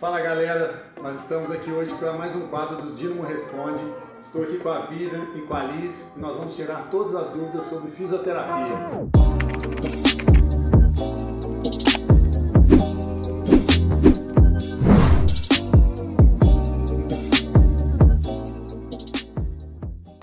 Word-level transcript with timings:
Fala 0.00 0.20
galera, 0.20 0.84
nós 1.02 1.16
estamos 1.16 1.50
aqui 1.50 1.72
hoje 1.72 1.92
para 1.94 2.12
mais 2.12 2.32
um 2.36 2.46
quadro 2.46 2.76
do 2.76 2.94
Dinamo 2.94 3.24
Responde. 3.24 3.82
Estou 4.20 4.44
aqui 4.44 4.56
com 4.58 4.68
a 4.68 4.82
Vivian 4.82 5.26
e 5.34 5.40
com 5.40 5.52
a 5.52 5.64
Liz 5.64 6.12
e 6.16 6.20
nós 6.20 6.36
vamos 6.36 6.54
tirar 6.54 6.86
todas 6.88 7.16
as 7.16 7.26
dúvidas 7.30 7.64
sobre 7.64 7.90
fisioterapia. 7.90 8.76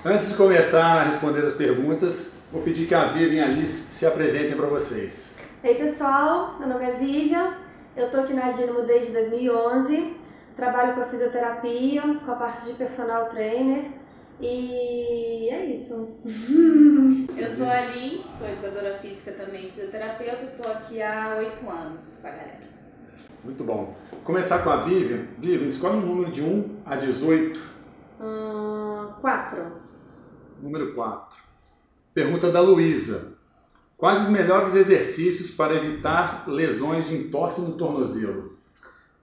Antes 0.05 0.29
de 0.29 0.35
começar 0.35 1.01
a 1.01 1.03
responder 1.03 1.45
as 1.45 1.53
perguntas, 1.53 2.31
vou 2.49 2.61
pedir 2.61 2.87
que 2.87 2.95
a 2.95 3.07
Vivian 3.07 3.41
e 3.41 3.43
a 3.43 3.47
Liz 3.47 3.67
se 3.67 4.05
apresentem 4.05 4.55
para 4.55 4.67
vocês. 4.67 5.31
Ei 5.61 5.75
pessoal, 5.75 6.55
meu 6.59 6.69
nome 6.69 6.85
é 6.85 6.91
Vivian, 6.91 7.64
eu 7.95 8.11
tô 8.11 8.17
aqui 8.17 8.33
na 8.33 8.51
Dinamo 8.51 8.83
desde 8.83 9.11
2011, 9.13 10.17
trabalho 10.55 10.95
com 10.95 11.01
a 11.01 11.05
fisioterapia, 11.05 12.01
com 12.25 12.31
a 12.31 12.35
parte 12.35 12.65
de 12.67 12.73
personal 12.73 13.29
trainer 13.29 13.85
e 14.39 15.49
é 15.49 15.65
isso. 15.65 16.09
Eu 17.37 17.55
sou 17.55 17.67
a 17.67 17.81
Liz, 17.81 18.23
sou 18.23 18.47
educadora 18.47 18.97
física 18.99 19.31
também, 19.31 19.69
fisioterapeuta, 19.69 20.43
estou 20.43 20.71
aqui 20.71 21.01
há 21.01 21.35
oito 21.37 21.69
anos 21.69 22.03
com 22.21 22.27
a 22.27 22.31
galera. 22.31 22.65
Muito 23.43 23.63
bom. 23.63 23.95
Começar 24.23 24.63
com 24.63 24.69
a 24.69 24.77
Vivian. 24.77 25.27
Vivian, 25.37 25.67
escolhe 25.67 25.97
um 25.97 26.01
número 26.01 26.31
de 26.31 26.41
1 26.41 26.81
a 26.85 26.95
18. 26.95 27.61
Hum, 28.19 29.13
quatro. 29.21 29.81
Número 30.61 30.93
4. 30.95 31.37
Pergunta 32.13 32.51
da 32.51 32.61
Luísa. 32.61 33.34
Quais 33.97 34.23
os 34.23 34.29
melhores 34.29 34.75
exercícios 34.75 35.51
para 35.51 35.75
evitar 35.75 36.43
lesões 36.47 37.07
de 37.07 37.15
entorse 37.15 37.61
no 37.61 37.73
tornozelo? 37.73 38.57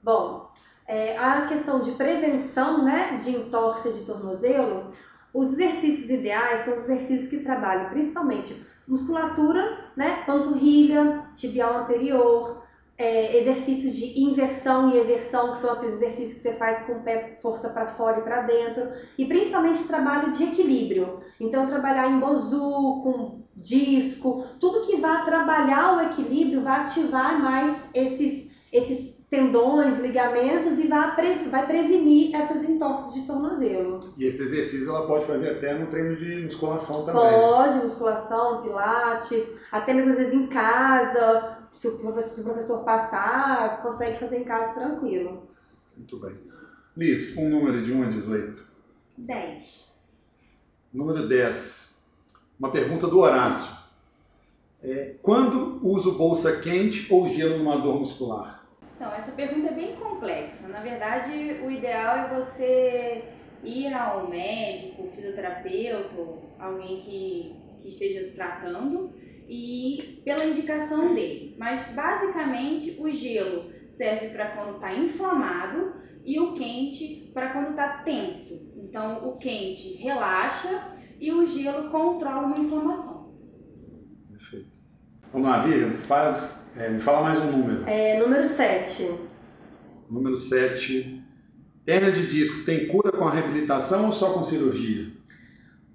Bom, 0.02 0.50
é, 0.88 1.16
a 1.16 1.46
questão 1.46 1.80
de 1.80 1.92
prevenção 1.92 2.82
né, 2.82 3.16
de 3.22 3.30
entorse 3.30 3.92
de 3.92 4.04
tornozelo, 4.04 4.90
os 5.32 5.52
exercícios 5.52 6.10
ideais 6.10 6.64
são 6.64 6.74
os 6.74 6.84
exercícios 6.84 7.28
que 7.28 7.40
trabalham 7.40 7.90
principalmente 7.90 8.56
musculaturas, 8.88 9.92
né, 9.96 10.22
panturrilha, 10.26 11.26
tibial 11.34 11.80
anterior, 11.80 12.61
é, 12.96 13.38
exercícios 13.38 13.94
de 13.94 14.20
inversão 14.20 14.90
e 14.90 14.98
eversão, 14.98 15.52
que 15.52 15.58
são 15.58 15.72
aqueles 15.72 15.96
exercícios 15.96 16.34
que 16.34 16.40
você 16.40 16.54
faz 16.54 16.80
com 16.80 16.92
o 16.92 17.02
pé 17.02 17.36
força 17.40 17.68
para 17.70 17.86
fora 17.86 18.20
e 18.20 18.22
para 18.22 18.42
dentro, 18.42 18.88
e 19.18 19.24
principalmente 19.24 19.84
trabalho 19.84 20.30
de 20.30 20.44
equilíbrio. 20.44 21.20
Então, 21.40 21.66
trabalhar 21.66 22.10
em 22.10 22.20
bozu, 22.20 23.00
com 23.02 23.42
disco, 23.56 24.46
tudo 24.58 24.86
que 24.86 24.96
vai 24.96 25.24
trabalhar 25.24 25.96
o 25.96 26.00
equilíbrio 26.00 26.62
vai 26.62 26.80
ativar 26.80 27.40
mais 27.40 27.88
esses, 27.94 28.50
esses 28.72 29.22
tendões, 29.32 29.98
ligamentos 29.98 30.78
e 30.78 30.88
vai, 30.88 31.14
pre, 31.14 31.48
vai 31.48 31.66
prevenir 31.66 32.34
essas 32.34 32.68
entorses 32.68 33.14
de 33.14 33.22
tornozelo. 33.26 34.00
E 34.18 34.26
esse 34.26 34.42
exercício 34.42 34.90
ela 34.90 35.06
pode 35.06 35.24
fazer 35.24 35.52
até 35.52 35.72
no 35.72 35.86
treino 35.86 36.16
de 36.16 36.42
musculação 36.42 37.04
também. 37.04 37.22
Pode, 37.22 37.78
musculação, 37.78 38.62
pilates, 38.62 39.50
até 39.70 39.94
mesmo 39.94 40.10
às 40.10 40.18
vezes 40.18 40.34
em 40.34 40.46
casa, 40.48 41.61
se 41.74 41.88
o 41.88 41.98
professor, 41.98 42.34
se 42.34 42.40
o 42.40 42.44
professor 42.44 42.84
passar, 42.84 43.82
consegue 43.82 44.18
fazer 44.18 44.38
em 44.38 44.44
casa 44.44 44.74
tranquilo. 44.74 45.48
Muito 45.96 46.18
bem. 46.18 46.36
Liz, 46.96 47.36
um 47.36 47.48
número 47.48 47.82
de 47.82 47.92
1 47.92 48.02
a 48.02 48.06
18. 48.06 48.62
10. 49.18 49.92
Número 50.92 51.26
10. 51.26 52.02
Uma 52.58 52.70
pergunta 52.70 53.06
do 53.06 53.18
Horácio. 53.18 53.82
É, 54.82 55.14
quando 55.22 55.80
uso 55.86 56.18
bolsa 56.18 56.60
quente 56.60 57.12
ou 57.12 57.28
gelo 57.28 57.58
numa 57.58 57.78
dor 57.78 58.00
muscular? 58.00 58.64
Então, 58.96 59.12
essa 59.12 59.32
pergunta 59.32 59.68
é 59.68 59.74
bem 59.74 59.96
complexa. 59.96 60.68
Na 60.68 60.80
verdade, 60.80 61.32
o 61.64 61.70
ideal 61.70 62.18
é 62.18 62.34
você 62.34 63.24
ir 63.64 63.92
ao 63.94 64.28
médico, 64.28 65.08
fisioterapeuta, 65.14 66.38
alguém 66.58 67.00
que, 67.00 67.56
que 67.80 67.88
esteja 67.88 68.32
tratando 68.34 69.12
e 69.52 70.22
pela 70.24 70.46
indicação 70.46 71.14
dele. 71.14 71.54
Mas 71.58 71.86
basicamente 71.94 72.96
o 72.98 73.10
gelo 73.10 73.70
serve 73.88 74.28
para 74.28 74.52
quando 74.52 74.76
está 74.76 74.94
inflamado 74.94 75.92
e 76.24 76.40
o 76.40 76.54
quente 76.54 77.30
para 77.34 77.52
quando 77.52 77.70
está 77.70 77.98
tenso. 77.98 78.72
Então 78.76 79.28
o 79.28 79.36
quente 79.36 79.94
relaxa 79.96 80.96
e 81.20 81.30
o 81.30 81.44
gelo 81.44 81.90
controla 81.90 82.46
uma 82.46 82.58
inflamação. 82.58 83.34
Perfeito. 84.30 84.70
Vamos 85.30 85.48
lá, 85.48 85.58
Vivian, 85.62 85.96
faz, 85.98 86.70
é, 86.76 86.88
me 86.88 87.00
fala 87.00 87.22
mais 87.22 87.38
um 87.38 87.52
número. 87.52 87.84
É, 87.86 88.18
número 88.18 88.46
7. 88.46 89.14
Número 90.08 90.36
7. 90.36 91.22
Hernia 91.86 92.12
de 92.12 92.26
disco 92.26 92.64
tem 92.64 92.86
cura 92.86 93.12
com 93.12 93.26
a 93.26 93.30
reabilitação 93.30 94.06
ou 94.06 94.12
só 94.12 94.32
com 94.32 94.42
cirurgia? 94.42 95.10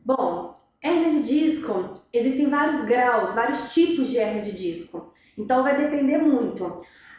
Bom, 0.05 0.53
hernia 0.87 1.11
de 1.11 1.21
disco, 1.21 2.01
existem 2.11 2.49
vários 2.49 2.83
graus, 2.85 3.33
vários 3.33 3.73
tipos 3.73 4.07
de 4.07 4.17
hernia 4.17 4.41
de 4.41 4.51
disco. 4.51 5.13
Então 5.37 5.63
vai 5.63 5.77
depender 5.77 6.17
muito. 6.17 6.77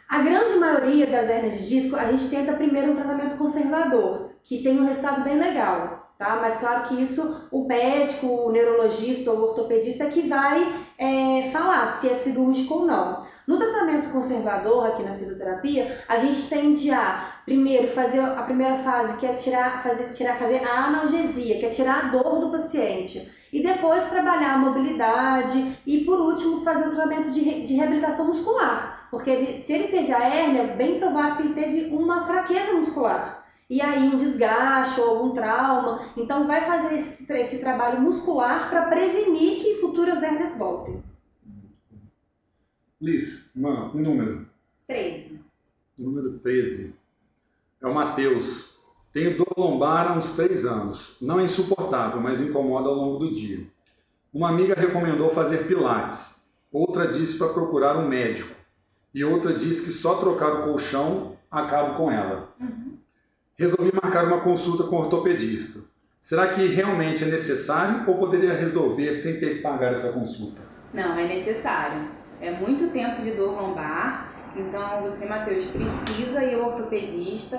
A 0.09 0.19
grande 0.19 0.55
maioria 0.55 1.05
das 1.05 1.29
hernias 1.29 1.59
de 1.59 1.67
disco, 1.67 1.95
a 1.95 2.05
gente 2.05 2.29
tenta 2.29 2.53
primeiro 2.53 2.91
um 2.91 2.95
tratamento 2.95 3.37
conservador, 3.37 4.31
que 4.43 4.63
tem 4.63 4.79
um 4.79 4.85
resultado 4.85 5.23
bem 5.23 5.37
legal, 5.37 6.11
tá? 6.17 6.39
Mas 6.41 6.57
claro 6.57 6.87
que 6.87 7.01
isso 7.01 7.47
o 7.51 7.67
médico, 7.67 8.25
o 8.25 8.51
neurologista 8.51 9.31
ou 9.31 9.37
o 9.37 9.43
ortopedista 9.49 10.07
que 10.07 10.27
vai 10.27 10.83
é, 10.97 11.51
falar 11.51 11.99
se 11.99 12.09
é 12.09 12.15
cirúrgico 12.15 12.73
ou 12.73 12.85
não. 12.87 13.23
No 13.47 13.57
tratamento 13.57 14.11
conservador 14.11 14.87
aqui 14.87 15.03
na 15.03 15.15
fisioterapia, 15.15 16.03
a 16.07 16.17
gente 16.17 16.49
tende 16.49 16.91
a 16.91 17.41
primeiro 17.45 17.87
fazer 17.89 18.19
a 18.19 18.43
primeira 18.43 18.77
fase 18.79 19.17
que 19.17 19.25
é 19.25 19.33
tirar, 19.33 19.81
fazer, 19.81 20.09
tirar, 20.09 20.37
fazer 20.37 20.63
a 20.63 20.85
analgesia, 20.85 21.57
que 21.59 21.65
é 21.65 21.69
tirar 21.69 22.05
a 22.05 22.07
dor 22.09 22.39
do 22.39 22.51
paciente. 22.51 23.38
E 23.51 23.63
depois 23.63 24.09
trabalhar 24.09 24.55
a 24.55 24.57
mobilidade 24.59 25.79
e 25.85 26.05
por 26.05 26.19
último 26.19 26.61
fazer 26.61 26.87
o 26.87 26.95
tratamento 26.95 27.31
de, 27.31 27.63
de 27.63 27.73
reabilitação 27.73 28.27
muscular. 28.27 29.07
Porque 29.09 29.29
ele, 29.29 29.53
se 29.53 29.73
ele 29.73 29.87
teve 29.87 30.11
a 30.11 30.23
hérnia, 30.23 30.61
é 30.61 30.75
bem 30.75 30.99
provável 30.99 31.37
que 31.37 31.43
ele 31.43 31.53
teve 31.53 31.95
uma 31.95 32.27
fraqueza 32.27 32.73
muscular. 32.73 33.39
E 33.69 33.81
aí 33.81 34.07
um 34.07 34.17
desgaste 34.17 34.99
ou 34.99 35.09
algum 35.09 35.31
trauma. 35.31 36.01
Então 36.17 36.47
vai 36.47 36.61
fazer 36.61 36.95
esse, 36.95 37.31
esse 37.33 37.59
trabalho 37.59 38.01
muscular 38.01 38.69
para 38.69 38.87
prevenir 38.87 39.61
que 39.61 39.75
futuras 39.75 40.21
hérnias 40.21 40.57
voltem. 40.57 41.03
Liz, 43.01 43.51
um 43.55 43.99
número. 43.99 44.47
13. 44.87 45.39
Número 45.97 46.39
13. 46.39 46.95
É 47.81 47.87
o 47.87 47.93
Matheus. 47.93 48.68
Tenho 49.11 49.37
dor 49.37 49.53
lombar 49.57 50.11
há 50.11 50.13
uns 50.13 50.33
3 50.33 50.65
anos. 50.65 51.17
Não 51.19 51.39
é 51.39 51.43
insuportável, 51.43 52.21
mas 52.21 52.39
incomoda 52.39 52.89
ao 52.89 52.95
longo 52.95 53.17
do 53.17 53.31
dia. 53.31 53.65
Uma 54.31 54.49
amiga 54.49 54.75
recomendou 54.75 55.31
fazer 55.31 55.65
pilates. 55.65 56.47
Outra 56.71 57.07
disse 57.07 57.37
para 57.37 57.49
procurar 57.49 57.97
um 57.97 58.07
médico. 58.07 58.55
E 59.11 59.23
outra 59.23 59.53
disse 59.53 59.83
que 59.83 59.91
só 59.91 60.15
trocar 60.15 60.53
o 60.53 60.63
colchão 60.63 61.35
acaba 61.49 61.95
com 61.95 62.11
ela. 62.11 62.53
Uhum. 62.59 62.97
Resolvi 63.57 63.91
marcar 63.91 64.25
uma 64.25 64.41
consulta 64.41 64.83
com 64.83 64.97
o 64.97 64.99
ortopedista. 64.99 65.79
Será 66.19 66.49
que 66.49 66.67
realmente 66.67 67.23
é 67.23 67.27
necessário 67.27 68.07
ou 68.07 68.19
poderia 68.19 68.53
resolver 68.53 69.11
sem 69.15 69.39
ter 69.39 69.55
que 69.55 69.61
pagar 69.63 69.93
essa 69.93 70.11
consulta? 70.11 70.61
Não, 70.93 71.17
é 71.17 71.27
necessário. 71.27 72.09
É 72.39 72.51
muito 72.51 72.91
tempo 72.91 73.23
de 73.23 73.31
dor 73.31 73.59
lombar, 73.59 74.31
então 74.55 75.01
você, 75.01 75.25
Matheus, 75.25 75.65
precisa 75.65 76.43
ir 76.43 76.55
ao 76.55 76.67
ortopedista 76.67 77.57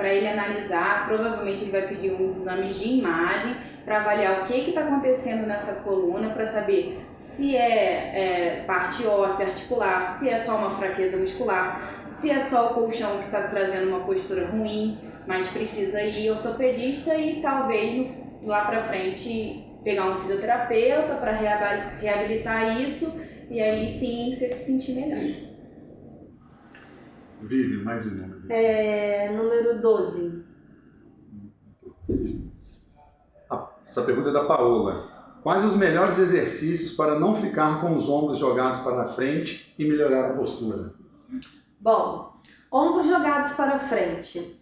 para 0.00 0.14
ele 0.14 0.26
analisar. 0.26 1.06
Provavelmente 1.06 1.62
ele 1.62 1.70
vai 1.70 1.86
pedir 1.86 2.12
uns 2.12 2.38
exames 2.38 2.80
de 2.80 2.88
imagem 2.88 3.54
para 3.84 4.00
avaliar 4.00 4.40
o 4.40 4.44
que 4.44 4.70
está 4.70 4.80
acontecendo 4.80 5.46
nessa 5.46 5.82
coluna, 5.82 6.30
para 6.30 6.46
saber 6.46 6.98
se 7.16 7.54
é, 7.54 8.60
é, 8.60 8.64
parte 8.66 9.06
óssea 9.06 9.46
articular, 9.46 10.14
se 10.14 10.28
é 10.28 10.36
só 10.36 10.56
uma 10.56 10.70
fraqueza 10.70 11.16
muscular, 11.16 12.06
se 12.08 12.30
é 12.30 12.38
só 12.38 12.70
o 12.70 12.74
colchão 12.74 13.18
que 13.18 13.26
está 13.26 13.48
trazendo 13.48 13.88
uma 13.88 14.00
postura 14.00 14.46
ruim, 14.46 14.98
mas 15.26 15.48
precisa 15.48 16.02
ir 16.02 16.30
ortopedista 16.30 17.14
e 17.14 17.42
talvez 17.42 18.10
lá 18.42 18.64
para 18.64 18.84
frente 18.84 19.66
pegar 19.84 20.06
um 20.06 20.18
fisioterapeuta 20.20 21.14
para 21.16 21.32
reabilitar 22.00 22.80
isso 22.80 23.12
e 23.50 23.60
aí 23.60 23.88
sim 23.88 24.30
você 24.32 24.48
se 24.50 24.66
sentir 24.66 24.92
melhor. 24.92 25.50
Vive, 27.42 27.82
mais 27.82 28.06
um 28.06 28.10
número. 28.10 28.29
É, 28.48 29.30
número 29.30 29.80
12. 29.80 30.44
Essa 33.84 34.02
pergunta 34.02 34.28
é 34.28 34.32
da 34.32 34.44
Paola. 34.44 35.08
Quais 35.42 35.64
os 35.64 35.74
melhores 35.74 36.18
exercícios 36.18 36.92
para 36.92 37.18
não 37.18 37.34
ficar 37.34 37.80
com 37.80 37.96
os 37.96 38.08
ombros 38.08 38.38
jogados 38.38 38.78
para 38.80 39.06
frente 39.06 39.74
e 39.78 39.84
melhorar 39.84 40.30
a 40.30 40.34
postura? 40.34 40.94
Bom, 41.80 42.34
ombros 42.70 43.06
jogados 43.06 43.52
para 43.54 43.78
frente. 43.78 44.60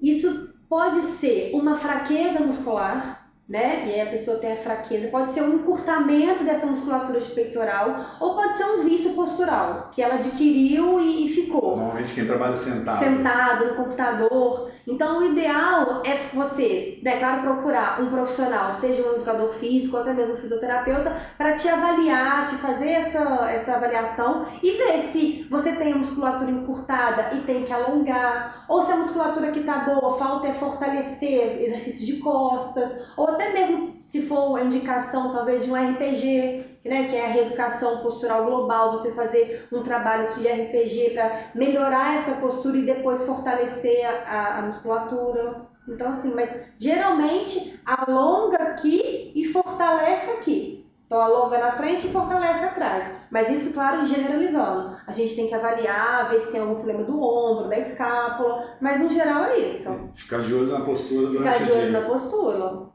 Isso 0.00 0.54
pode 0.68 1.00
ser 1.00 1.54
uma 1.54 1.76
fraqueza 1.76 2.40
muscular, 2.40 3.17
né? 3.48 3.86
E 3.86 3.94
aí 3.94 4.00
a 4.02 4.10
pessoa 4.10 4.36
tem 4.36 4.52
a 4.52 4.56
fraqueza. 4.56 5.08
Pode 5.08 5.32
ser 5.32 5.42
um 5.42 5.54
encurtamento 5.54 6.44
dessa 6.44 6.66
musculatura 6.66 7.18
de 7.18 7.30
peitoral 7.30 8.18
ou 8.20 8.34
pode 8.34 8.54
ser 8.54 8.64
um 8.64 8.84
vício 8.84 9.14
postural, 9.14 9.90
que 9.90 10.02
ela 10.02 10.16
adquiriu 10.16 11.00
e, 11.00 11.26
e 11.26 11.28
ficou. 11.34 11.76
Normalmente 11.76 12.12
quem 12.12 12.26
trabalha 12.26 12.56
sentado. 12.56 13.02
Sentado 13.02 13.66
no 13.68 13.74
computador. 13.76 14.70
Então 14.88 15.18
o 15.18 15.24
ideal 15.24 16.02
é 16.06 16.34
você, 16.34 16.98
né, 17.02 17.18
claro, 17.18 17.42
procurar 17.42 18.00
um 18.00 18.08
profissional, 18.10 18.72
seja 18.72 19.02
um 19.02 19.16
educador 19.16 19.52
físico 19.54 19.96
ou 19.96 20.02
até 20.02 20.14
mesmo 20.14 20.32
um 20.32 20.36
fisioterapeuta, 20.38 21.14
para 21.36 21.52
te 21.52 21.68
avaliar, 21.68 22.48
te 22.48 22.54
fazer 22.54 22.88
essa, 22.88 23.50
essa 23.50 23.74
avaliação 23.74 24.46
e 24.62 24.72
ver 24.72 25.00
se 25.00 25.46
você 25.50 25.72
tem 25.72 25.92
a 25.92 25.96
musculatura 25.96 26.50
encurtada 26.50 27.36
e 27.36 27.40
tem 27.42 27.64
que 27.64 27.72
alongar, 27.72 28.64
ou 28.66 28.80
se 28.80 28.90
a 28.90 28.96
musculatura 28.96 29.52
que 29.52 29.62
tá 29.62 29.80
boa, 29.80 30.16
falta 30.16 30.48
é 30.48 30.54
fortalecer 30.54 31.62
exercício 31.62 32.06
de 32.06 32.14
costas, 32.14 32.90
ou 33.14 33.28
até 33.28 33.52
mesmo 33.52 33.97
se 34.08 34.22
for 34.22 34.58
a 34.58 34.64
indicação 34.64 35.34
talvez 35.34 35.64
de 35.64 35.70
um 35.70 35.74
RPG, 35.74 36.78
né, 36.84 37.08
que 37.08 37.16
é 37.16 37.26
a 37.26 37.28
reeducação 37.28 37.98
postural 37.98 38.46
global, 38.46 38.92
você 38.92 39.12
fazer 39.12 39.68
um 39.70 39.82
trabalho 39.82 40.26
de 40.34 40.48
RPG 40.48 41.10
para 41.10 41.50
melhorar 41.54 42.16
essa 42.16 42.32
postura 42.32 42.78
e 42.78 42.86
depois 42.86 43.22
fortalecer 43.24 44.06
a, 44.26 44.58
a 44.58 44.62
musculatura. 44.62 45.68
Então 45.86 46.10
assim, 46.10 46.34
mas 46.34 46.72
geralmente 46.78 47.78
alonga 47.84 48.56
aqui 48.56 49.30
e 49.34 49.44
fortalece 49.44 50.30
aqui. 50.30 50.86
Então 51.06 51.20
alonga 51.20 51.58
na 51.58 51.72
frente 51.72 52.06
e 52.06 52.10
fortalece 52.10 52.64
atrás. 52.64 53.10
Mas 53.30 53.50
isso, 53.50 53.72
claro, 53.72 54.06
generalizando. 54.06 54.96
A 55.06 55.12
gente 55.12 55.34
tem 55.34 55.48
que 55.48 55.54
avaliar, 55.54 56.30
ver 56.30 56.40
se 56.40 56.50
tem 56.50 56.60
algum 56.60 56.76
problema 56.76 57.02
do 57.02 57.22
ombro, 57.22 57.68
da 57.68 57.78
escápula, 57.78 58.76
mas 58.80 59.00
no 59.00 59.08
geral 59.10 59.44
é 59.44 59.58
isso. 59.58 60.10
Ficar 60.14 60.40
de 60.40 60.54
olho 60.54 60.72
na 60.72 60.84
postura 60.84 61.28
durante 61.28 61.58
Ficar 61.58 61.64
de 61.64 61.72
olho 61.72 61.92
na 61.92 62.02
postura. 62.02 62.88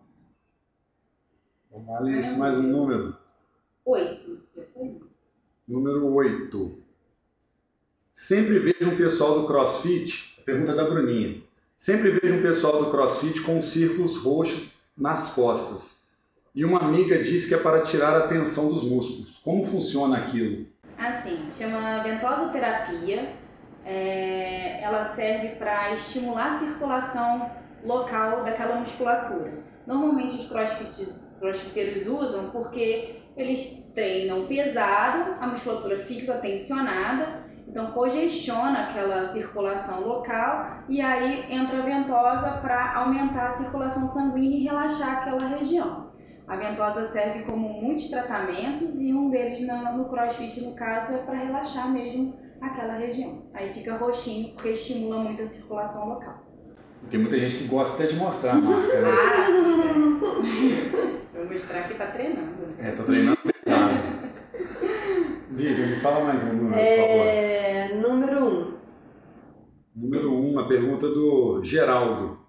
Isso, 2.20 2.38
mais 2.38 2.56
um 2.56 2.62
número. 2.62 3.18
Oito. 3.86 4.42
Número 5.68 6.14
8. 6.14 6.84
Sempre 8.14 8.60
vejo 8.60 8.92
um 8.92 8.96
pessoal 8.96 9.42
do 9.42 9.48
CrossFit, 9.48 10.40
pergunta 10.46 10.76
da 10.76 10.84
Bruninha. 10.84 11.42
Sempre 11.76 12.12
vejo 12.12 12.36
um 12.36 12.42
pessoal 12.44 12.84
do 12.84 12.92
CrossFit 12.92 13.42
com 13.42 13.60
círculos 13.60 14.18
roxos 14.18 14.72
nas 14.96 15.32
costas. 15.32 16.04
E 16.54 16.64
uma 16.64 16.80
amiga 16.80 17.24
diz 17.24 17.48
que 17.48 17.56
é 17.56 17.58
para 17.58 17.82
tirar 17.82 18.16
a 18.16 18.28
tensão 18.28 18.70
dos 18.70 18.84
músculos. 18.84 19.40
Como 19.40 19.64
funciona 19.64 20.20
aquilo? 20.20 20.68
Assim, 20.96 21.50
chama 21.52 22.04
ventosoterapia. 22.04 23.34
É, 23.84 24.80
ela 24.84 25.04
serve 25.04 25.56
para 25.56 25.92
estimular 25.92 26.54
a 26.54 26.58
circulação 26.60 27.52
local 27.84 28.44
daquela 28.44 28.76
musculatura. 28.76 29.52
Normalmente 29.86 30.36
os 30.36 30.48
crossfit, 30.48 31.10
crossfiteiros 31.44 32.08
usam 32.08 32.50
porque 32.52 33.18
eles 33.36 33.86
treinam 33.94 34.46
pesado, 34.46 35.34
a 35.42 35.48
musculatura 35.48 35.98
fica 36.00 36.36
tensionada, 36.36 37.44
então 37.68 37.92
congestiona 37.92 38.84
aquela 38.84 39.30
circulação 39.30 40.08
local 40.08 40.84
e 40.88 41.02
aí 41.02 41.54
entra 41.54 41.80
a 41.80 41.82
ventosa 41.82 42.50
para 42.62 42.96
aumentar 42.96 43.48
a 43.48 43.58
circulação 43.58 44.08
sanguínea 44.08 44.58
e 44.58 44.64
relaxar 44.64 45.18
aquela 45.18 45.48
região. 45.50 46.14
A 46.48 46.56
ventosa 46.56 47.08
serve 47.08 47.44
como 47.44 47.68
muitos 47.82 48.10
tratamentos 48.10 49.02
e 49.02 49.14
um 49.14 49.30
deles 49.30 49.60
no 49.60 50.06
crossfit, 50.06 50.62
no 50.62 50.74
caso, 50.74 51.14
é 51.14 51.18
para 51.18 51.40
relaxar 51.40 51.92
mesmo 51.92 52.38
aquela 52.62 52.94
região. 52.94 53.44
Aí 53.54 53.74
fica 53.74 53.98
roxinho 53.98 54.54
porque 54.54 54.70
estimula 54.70 55.20
muito 55.20 55.42
a 55.42 55.48
circulação 55.48 56.08
local. 56.08 56.42
Tem 57.10 57.20
muita 57.20 57.38
gente 57.38 57.58
que 57.58 57.68
gosta 57.68 57.96
até 57.96 58.06
de 58.06 58.16
mostrar 58.16 58.52
a 58.52 58.56
marca. 58.56 59.02
Né? 59.02 59.10
Ah, 59.10 59.48
Vou 61.34 61.52
mostrar 61.52 61.84
que 61.88 61.96
tá 61.96 62.08
treinando. 62.08 62.42
né? 62.42 62.73
É, 62.84 62.92
tô 62.92 63.04
treinando 63.04 63.38
pesado. 63.64 63.94
Vivian, 65.52 65.88
me 65.88 65.96
fala 66.02 66.26
mais 66.26 66.44
um 66.44 66.54
número, 66.54 66.74
por 66.74 66.98
favor. 66.98 67.26
É, 67.26 67.94
número 67.96 68.44
1. 68.44 68.48
Um. 68.50 68.74
Número 69.96 70.32
1, 70.34 70.36
um, 70.36 70.52
uma 70.52 70.68
pergunta 70.68 71.08
do 71.08 71.64
Geraldo. 71.64 72.40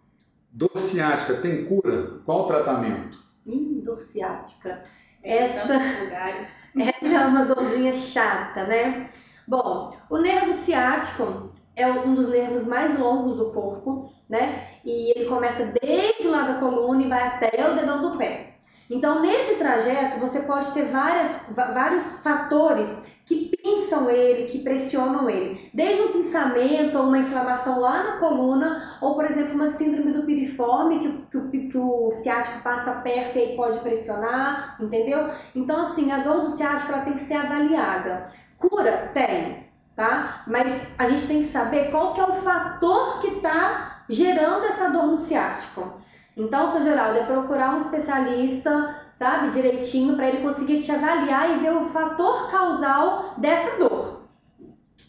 Dor 0.51 0.77
ciática 0.77 1.35
tem 1.35 1.65
cura? 1.65 2.21
Qual 2.25 2.41
o 2.41 2.47
tratamento? 2.49 3.17
Ih, 3.47 3.81
dor 3.85 3.97
ciática. 3.97 4.83
Essa-. 5.23 5.79
Essa 6.77 7.07
é 7.07 7.27
uma 7.27 7.45
dorzinha 7.45 7.93
chata, 7.93 8.65
né? 8.65 9.11
Bom, 9.47 9.97
o 10.11 10.19
nervo 10.19 10.53
ciático 10.53 11.53
é 11.77 11.87
um 11.87 12.13
dos 12.13 12.29
nervos 12.29 12.67
mais 12.67 12.99
longos 12.99 13.37
do 13.37 13.53
corpo, 13.53 14.13
né? 14.29 14.67
E 14.85 15.17
ele 15.17 15.29
começa 15.29 15.73
desde 15.81 16.27
lá 16.27 16.43
da 16.43 16.55
coluna 16.55 17.05
e 17.05 17.09
vai 17.09 17.23
até 17.23 17.71
o 17.71 17.77
dedão 17.77 18.11
do 18.11 18.19
pé. 18.19 18.54
Então, 18.91 19.23
nesse 19.23 19.55
trajeto, 19.57 20.19
você 20.19 20.41
pode 20.41 20.73
ter 20.73 20.85
várias, 20.85 21.47
vários 21.51 22.19
fatores 22.21 22.99
que 23.25 23.51
pinçam 23.57 24.11
ele, 24.11 24.49
que 24.49 24.59
pressionam 24.59 25.29
ele. 25.31 25.71
Desde 25.73 26.03
um 26.03 26.13
pinçamento 26.13 26.99
ou 26.99 27.05
uma 27.05 27.19
inflamação 27.19 27.81
lá 27.81 28.03
na 28.03 28.13
coluna, 28.19 28.99
ou, 29.01 29.15
por 29.15 29.25
exemplo, 29.25 29.55
uma 29.55 29.69
síndrome 29.69 30.13
do 30.13 30.25
piriforme, 30.25 30.99
que, 30.99 31.41
que, 31.51 31.69
que 31.69 31.79
o 31.79 32.11
ciático 32.13 32.63
passa 32.63 33.01
perto 33.01 33.39
e 33.39 33.41
aí 33.41 33.57
pode 33.57 33.79
pressionar, 33.79 34.77
entendeu? 34.79 35.31
Então, 35.55 35.81
assim, 35.81 36.13
a 36.13 36.19
dor 36.19 36.43
do 36.43 36.51
ciático 36.51 36.93
ela 36.93 37.03
tem 37.03 37.15
que 37.15 37.23
ser 37.23 37.35
avaliada. 37.35 38.31
Cura? 38.59 39.11
Tem, 39.15 39.67
tá? 39.97 40.43
Mas 40.47 40.87
a 40.99 41.09
gente 41.09 41.27
tem 41.27 41.41
que 41.41 41.49
saber 41.49 41.91
qual 41.91 42.13
que 42.13 42.21
é 42.21 42.25
o 42.25 42.35
fator 42.35 43.21
que 43.21 43.29
está 43.29 44.05
gerando 44.09 44.67
essa 44.67 44.91
dor 44.91 45.07
no 45.07 45.17
ciático. 45.17 46.04
Então, 46.37 46.73
seu 46.73 46.83
Geraldo, 46.83 47.19
é 47.21 47.25
procurar 47.27 47.75
um 47.75 47.79
especialista, 47.79 49.03
sabe, 49.13 49.51
direitinho, 49.51 50.17
para 50.17 50.29
ele 50.29 50.43
conseguir 50.43 50.83
te 50.83 50.91
avaliar 50.91 51.51
e 51.57 51.61
ver 51.61 51.73
o 51.73 51.89
fator 51.91 52.51
causal 52.51 53.35
dessa 53.39 53.79
dor. 53.79 54.23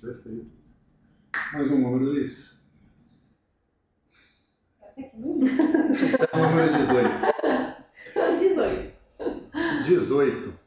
Perfeito. 0.02 0.52
Mais 1.54 1.72
um 1.72 1.80
número, 1.80 2.06
Luiz. 2.12 2.64
Até 4.84 5.04
que 5.04 5.18
número? 5.18 5.52
O 6.34 6.38
número 6.38 6.74
18. 6.74 7.10
18. 8.38 8.94
18. 9.84 10.60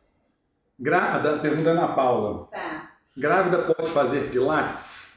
Gra... 0.80 1.14
A 1.14 1.18
da- 1.18 1.38
pergunta 1.38 1.64
da 1.64 1.70
Ana 1.84 1.94
Paula. 1.94 2.46
Tá. 2.48 2.90
Grávida 3.16 3.74
pode 3.74 3.90
fazer 3.90 4.30
pilates? 4.30 5.16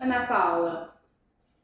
Ana 0.00 0.26
Paula, 0.26 0.97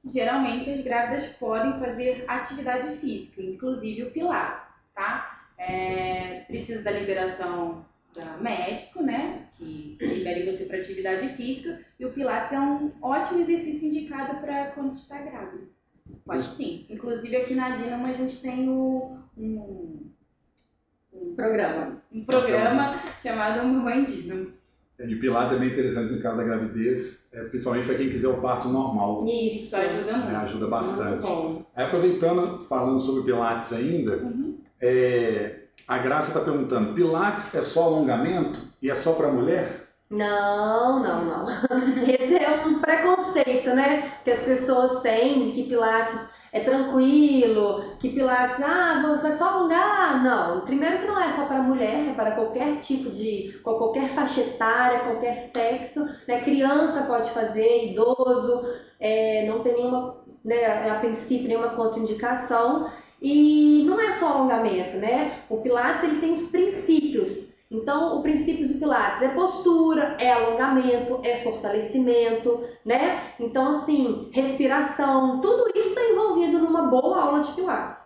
geralmente 0.05 0.71
as 0.71 0.81
grávidas 0.81 1.27
podem 1.37 1.79
fazer 1.79 2.25
atividade 2.29 2.97
física, 2.97 3.43
inclusive 3.43 4.03
o 4.03 4.11
Pilates, 4.11 4.67
tá? 4.95 5.47
É, 5.57 6.45
precisa 6.47 6.83
da 6.83 6.91
liberação 6.91 7.85
da 8.15 8.37
médico, 8.37 9.03
né? 9.03 9.49
Que 9.57 9.97
libere 10.01 10.51
você 10.51 10.65
para 10.65 10.79
atividade 10.79 11.29
física. 11.37 11.81
E 11.99 12.05
o 12.05 12.13
Pilates 12.13 12.53
é 12.53 12.61
um 12.61 12.93
ótimo 13.03 13.41
exercício 13.43 13.89
indicado 13.89 14.41
para 14.41 14.67
quando 14.73 14.91
você 14.91 15.03
está 15.03 15.19
grávida. 15.19 15.65
Pode 16.25 16.45
sim. 16.45 16.87
Inclusive 16.89 17.37
aqui 17.37 17.55
na 17.55 17.71
Dinamo 17.71 18.07
a 18.07 18.13
gente 18.13 18.37
tem 18.39 18.69
o, 18.69 19.19
um, 19.37 20.11
um 21.13 21.35
Programa. 21.35 22.03
Um 22.13 22.25
programa 22.25 23.03
chamado 23.21 23.67
Mamãe 23.67 24.05
Dinamo. 24.05 24.53
E 24.99 25.15
o 25.15 25.21
pilates 25.21 25.53
é 25.53 25.57
bem 25.57 25.71
interessante 25.71 26.13
no 26.13 26.23
caso 26.23 26.37
da 26.37 26.45
gravidez, 26.45 27.29
é, 27.33 27.43
principalmente 27.45 27.87
para 27.87 27.97
quem 27.97 28.09
quiser 28.11 28.29
o 28.29 28.41
parto 28.41 28.69
normal. 28.69 29.25
Isso. 29.25 29.67
Isso 29.67 29.77
ajuda 29.77 30.13
né, 30.13 30.19
muito. 30.19 30.37
ajuda 30.37 30.59
Muito 30.67 30.71
bastante. 30.71 31.23
bom. 31.23 31.63
Aí, 31.75 31.85
aproveitando, 31.85 32.63
falando 32.65 33.01
sobre 33.01 33.25
pilates 33.25 33.73
ainda, 33.73 34.17
Uhum. 34.19 34.59
é, 34.81 35.57
a 35.89 35.99
Graça 35.99 36.29
está 36.29 36.41
perguntando, 36.41 36.95
pilates 36.95 37.55
é 37.55 37.63
só 37.63 37.85
alongamento 37.85 38.61
e 38.81 38.89
é 38.89 38.95
só 38.95 39.13
para 39.15 39.29
mulher? 39.33 39.85
Não, 40.09 41.03
não, 41.03 41.25
não. 41.25 41.47
Esse 42.09 42.37
é 42.37 42.65
um 42.65 42.79
preconceito, 42.79 43.71
né? 43.71 44.13
Que 44.23 44.31
as 44.31 44.43
pessoas 44.43 45.01
têm 45.03 45.41
de 45.41 45.53
que 45.53 45.65
Pilates 45.69 46.31
é 46.55 46.61
tranquilo, 46.61 47.83
que 47.99 48.11
Pilates, 48.11 48.63
ah, 48.63 49.21
é 49.25 49.31
só 49.33 49.47
alongar. 49.47 50.23
Não, 50.23 50.61
primeiro 50.61 50.99
que 51.01 51.07
não 51.09 51.21
é 51.21 51.29
só 51.31 51.47
para 51.47 51.61
mulher, 51.61 52.11
é 52.11 52.15
para 52.15 52.31
qualquer 52.31 52.77
tipo 52.77 53.11
de, 53.11 53.59
qualquer 53.65 54.09
faixa 54.11 54.41
etária, 54.41 55.01
qualquer 55.01 55.41
sexo, 55.41 56.09
né? 56.29 56.43
Criança 56.43 57.03
pode 57.03 57.29
fazer, 57.33 57.91
idoso, 57.91 58.69
é, 59.01 59.45
não 59.49 59.65
tem 59.65 59.75
nenhuma, 59.75 60.23
né, 60.45 60.89
a 60.93 61.01
princípio, 61.01 61.49
nenhuma 61.49 61.71
contraindicação. 61.71 62.89
E 63.21 63.83
não 63.85 64.01
é 64.01 64.13
só 64.13 64.29
alongamento, 64.29 64.97
né? 64.97 65.41
O 65.51 65.57
Pilates 65.57 66.05
ele 66.05 66.21
tem 66.21 66.35
os 66.35 66.47
princípios. 66.47 67.44
Então, 67.75 68.19
o 68.19 68.23
princípio 68.23 68.69
do 68.69 68.75
Pilates 68.75 69.21
é 69.21 69.29
postura, 69.35 70.17
é 70.21 70.33
alongamento, 70.33 71.19
é 71.25 71.39
fortalecimento, 71.43 72.61
né? 72.85 73.21
Então, 73.41 73.69
assim, 73.73 74.29
respiração, 74.33 75.41
tudo 75.41 75.71
isso 75.75 75.89
está 75.89 76.01
envolvido 76.09 76.59
numa 76.61 76.83
boa 76.83 77.21
aula 77.21 77.41
de 77.41 77.51
Pilates. 77.53 77.99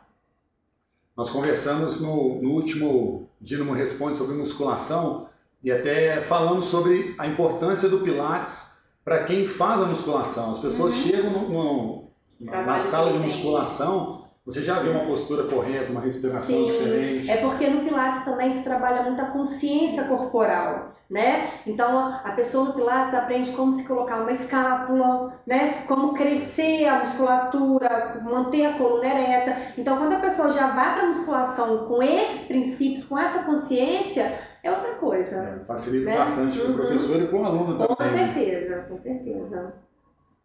Nós 1.17 1.29
conversamos 1.31 2.01
no, 2.01 2.41
no 2.41 2.51
último 2.53 3.29
Dinamo 3.41 3.73
Responde 3.75 4.17
sobre 4.17 4.35
musculação 4.37 5.29
e 5.63 5.71
até 5.71 6.21
falamos 6.23 6.65
sobre 6.67 7.15
a 7.19 7.27
importância 7.27 7.89
do 7.89 8.01
Pilates 8.01 8.73
para 9.05 9.25
quem 9.25 9.45
faz 9.45 9.83
a 9.83 9.87
musculação. 9.87 10.51
As 10.53 10.59
pessoas 10.59 10.95
chegam 10.95 11.31
no- 11.31 11.49
no- 11.51 12.09
na 12.41 12.79
sala 12.79 13.13
de 13.13 13.19
musculação, 13.19 14.18
Você 14.49 14.63
já 14.63 14.81
viu 14.81 14.93
uma 14.93 15.05
postura 15.05 15.45
correta, 15.45 15.93
uma 15.93 16.01
respiração 16.01 16.41
Sim, 16.43 16.65
diferente? 16.65 17.31
É 17.31 17.37
porque 17.37 17.69
no 17.69 17.85
Pilates 17.85 18.25
também 18.25 18.51
se 18.51 18.63
trabalha 18.65 19.03
muito 19.03 19.21
a 19.21 19.27
consciência 19.27 20.05
corporal, 20.05 20.91
né? 21.11 21.51
Então 21.67 21.99
a 22.25 22.33
pessoa 22.33 22.65
no 22.65 22.73
Pilates 22.73 23.13
aprende 23.13 23.51
como 23.51 23.71
se 23.73 23.85
colocar 23.87 24.23
uma 24.23 24.33
escápula, 24.33 25.35
né? 25.47 25.83
Como 25.87 26.15
crescer 26.15 26.87
a 26.87 27.01
musculatura, 27.05 28.23
manter 28.25 28.65
a 28.65 28.79
coluna 28.79 29.05
ereta. 29.05 29.55
Então 29.77 29.99
quando 29.99 30.15
a 30.15 30.21
pessoa 30.21 30.51
já 30.51 30.69
vai 30.69 30.95
para 30.95 31.03
a 31.03 31.09
musculação 31.09 31.87
com 31.87 32.03
esses 32.03 32.47
princípios, 32.49 33.05
com 33.05 33.19
essa 33.19 33.43
consciência, 33.43 34.33
é 34.63 34.71
outra 34.71 34.95
coisa. 34.95 35.37
É, 35.61 35.65
facilita 35.67 36.09
Né? 36.11 36.17
bastante 36.17 36.59
para 36.59 36.67
o 36.69 36.71
Uhum. 36.71 36.77
professor 36.77 37.23
e 37.23 37.29
com 37.29 37.43
o 37.43 37.45
aluno 37.45 37.77
Com 37.87 37.95
também. 37.95 38.17
certeza, 38.17 38.87
com 38.89 38.97
certeza. 38.97 39.75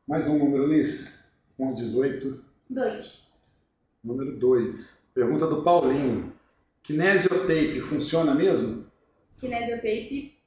Mais 0.05 0.27
um 0.27 0.37
número, 0.37 0.67
Liz. 0.67 1.23
Com 1.55 1.73
18. 1.73 2.43
Dois. 2.69 3.31
Número 4.03 4.35
2. 4.37 5.11
Pergunta 5.13 5.47
do 5.47 5.63
Paulinho. 5.63 6.33
Kinesiotape 6.83 7.79
funciona 7.79 8.35
mesmo? 8.35 8.85
Kinesiotape 9.39 10.37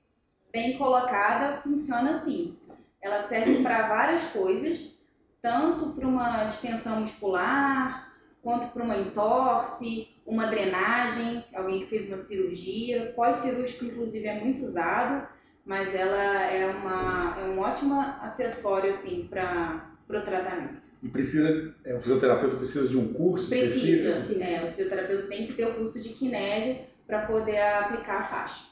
bem 0.52 0.76
colocada 0.76 1.62
funciona 1.62 2.10
assim. 2.10 2.54
Ela 3.00 3.22
serve 3.22 3.62
para 3.62 3.88
várias 3.88 4.22
coisas, 4.24 4.94
tanto 5.40 5.90
para 5.94 6.06
uma 6.06 6.44
distensão 6.44 7.00
muscular, 7.00 8.12
quanto 8.42 8.66
para 8.68 8.82
uma 8.82 8.98
entorse, 8.98 10.08
uma 10.26 10.46
drenagem, 10.48 11.42
alguém 11.54 11.80
que 11.80 11.86
fez 11.86 12.08
uma 12.08 12.18
cirurgia. 12.18 13.12
Pós-cirúrgico, 13.16 13.86
inclusive, 13.86 14.26
é 14.26 14.38
muito 14.38 14.62
usado, 14.62 15.26
mas 15.64 15.94
ela 15.94 16.42
é, 16.42 16.66
uma, 16.66 17.38
é 17.40 17.44
um 17.44 17.58
ótimo 17.58 17.98
acessório 18.20 18.90
assim, 18.90 19.26
para 19.30 19.96
o 20.10 20.20
tratamento. 20.20 20.85
E 21.02 21.08
precisa, 21.08 21.74
é, 21.84 21.94
o 21.94 22.00
fisioterapeuta 22.00 22.56
precisa 22.56 22.88
de 22.88 22.96
um 22.96 23.12
curso 23.12 23.48
Precisa. 23.48 24.10
específico? 24.10 24.42
É, 24.42 24.64
o 24.64 24.68
fisioterapeuta 24.68 25.26
tem 25.28 25.46
que 25.46 25.52
ter 25.52 25.66
o 25.66 25.74
curso 25.74 26.00
de 26.00 26.08
kinésio 26.10 26.78
para 27.06 27.26
poder 27.26 27.60
aplicar 27.60 28.20
a 28.20 28.24
faixa. 28.24 28.64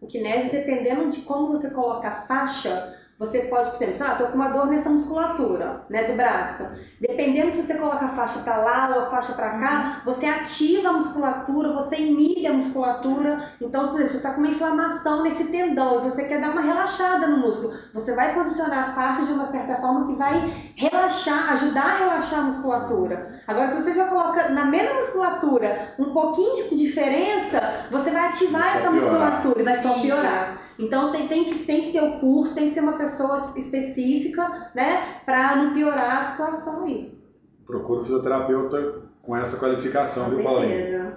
O 0.00 0.06
kinésio, 0.06 0.52
dependendo 0.52 1.10
de 1.10 1.22
como 1.22 1.48
você 1.48 1.70
coloca 1.70 2.06
a 2.06 2.22
faixa, 2.22 2.96
você 3.18 3.40
pode, 3.40 3.70
por 3.70 3.82
exemplo, 3.82 4.06
ah, 4.06 4.14
tô 4.14 4.26
com 4.26 4.34
uma 4.36 4.48
dor 4.48 4.66
nessa 4.66 4.88
musculatura, 4.88 5.84
né, 5.90 6.04
do 6.04 6.16
braço. 6.16 6.64
Dependendo 7.00 7.50
se 7.50 7.62
você 7.62 7.74
coloca 7.74 8.04
a 8.04 8.10
faixa 8.10 8.38
para 8.40 8.58
lá 8.58 8.92
ou 8.94 9.02
a 9.02 9.06
faixa 9.10 9.32
para 9.32 9.58
cá, 9.58 10.02
você 10.04 10.24
ativa 10.26 10.90
a 10.90 10.92
musculatura, 10.92 11.72
você 11.72 11.96
inibe 11.96 12.46
a 12.46 12.52
musculatura. 12.52 13.42
Então, 13.60 13.86
por 13.88 13.94
exemplo, 13.96 14.10
você 14.12 14.16
está 14.18 14.30
com 14.30 14.40
uma 14.40 14.50
inflamação 14.50 15.24
nesse 15.24 15.46
tendão 15.46 15.98
e 15.98 16.10
você 16.10 16.24
quer 16.26 16.40
dar 16.40 16.50
uma 16.50 16.60
relaxada 16.60 17.26
no 17.26 17.38
músculo, 17.38 17.72
você 17.92 18.14
vai 18.14 18.34
posicionar 18.34 18.90
a 18.90 18.92
faixa 18.92 19.24
de 19.24 19.32
uma 19.32 19.46
certa 19.46 19.76
forma 19.76 20.06
que 20.06 20.14
vai 20.14 20.52
relaxar, 20.76 21.52
ajudar 21.54 21.84
a 21.86 21.96
relaxar 21.98 22.38
a 22.38 22.42
musculatura. 22.42 23.42
Agora, 23.48 23.66
se 23.66 23.82
você 23.82 23.94
já 23.94 24.06
coloca 24.06 24.48
na 24.50 24.64
mesma 24.64 24.94
musculatura 24.94 25.94
um 25.98 26.12
pouquinho 26.12 26.68
de 26.68 26.76
diferença, 26.76 27.60
você 27.90 28.10
vai 28.10 28.28
ativar 28.28 28.62
Vai 28.62 28.70
essa 28.78 28.90
piorar. 28.90 28.94
musculatura 28.94 29.60
e 29.60 29.64
vai 29.64 29.74
só 29.74 29.94
piorar. 29.94 30.67
Então 30.78 31.10
tem, 31.10 31.26
tem, 31.26 31.44
que, 31.44 31.58
tem 31.64 31.82
que 31.82 31.92
ter 31.92 32.02
o 32.02 32.20
curso, 32.20 32.54
tem 32.54 32.68
que 32.68 32.74
ser 32.74 32.80
uma 32.80 32.96
pessoa 32.96 33.54
específica, 33.56 34.70
né? 34.74 35.20
Pra 35.24 35.56
não 35.56 35.74
piorar 35.74 36.20
a 36.20 36.24
situação 36.24 36.84
aí. 36.84 37.18
Procura 37.66 38.00
o 38.00 38.02
fisioterapeuta 38.02 39.02
com 39.20 39.36
essa 39.36 39.56
qualificação, 39.58 40.26
Com 40.26 40.30
viu, 40.30 40.44
Paulinho? 40.44 41.16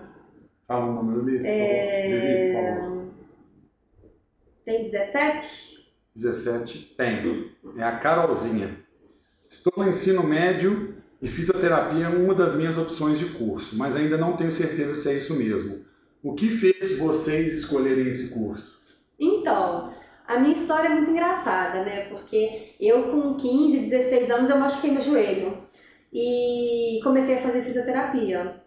Fala 0.68 0.86
o 0.86 0.94
número, 0.94 1.24
por 1.24 1.46
É. 1.46 2.82
Tem 4.66 4.84
17? 4.84 5.94
17 6.16 6.96
tem. 6.98 7.52
É 7.78 7.84
a 7.84 7.98
Carolzinha. 7.98 8.80
Estou 9.48 9.74
no 9.78 9.88
ensino 9.88 10.24
médio 10.24 10.96
e 11.22 11.28
fisioterapia 11.28 12.06
é 12.06 12.10
uma 12.10 12.34
das 12.34 12.56
minhas 12.56 12.78
opções 12.78 13.20
de 13.20 13.26
curso, 13.26 13.78
mas 13.78 13.96
ainda 13.96 14.18
não 14.18 14.36
tenho 14.36 14.52
certeza 14.52 14.96
se 14.96 15.10
é 15.10 15.14
isso 15.14 15.36
mesmo. 15.36 15.86
O 16.24 16.34
que 16.34 16.50
fez 16.50 16.98
vocês 16.98 17.54
escolherem 17.54 18.08
esse 18.08 18.34
curso? 18.34 18.81
Então, 19.22 19.94
a 20.28 20.40
minha 20.40 20.54
história 20.54 20.88
é 20.88 20.96
muito 20.96 21.12
engraçada, 21.12 21.84
né? 21.84 22.06
Porque 22.06 22.74
eu 22.80 23.12
com 23.12 23.36
15, 23.36 23.78
16 23.78 24.32
anos 24.32 24.50
eu 24.50 24.58
machuquei 24.58 24.90
meu 24.90 25.02
joelho 25.02 25.58
e 26.12 27.00
comecei 27.04 27.36
a 27.36 27.42
fazer 27.42 27.62
fisioterapia. 27.62 28.60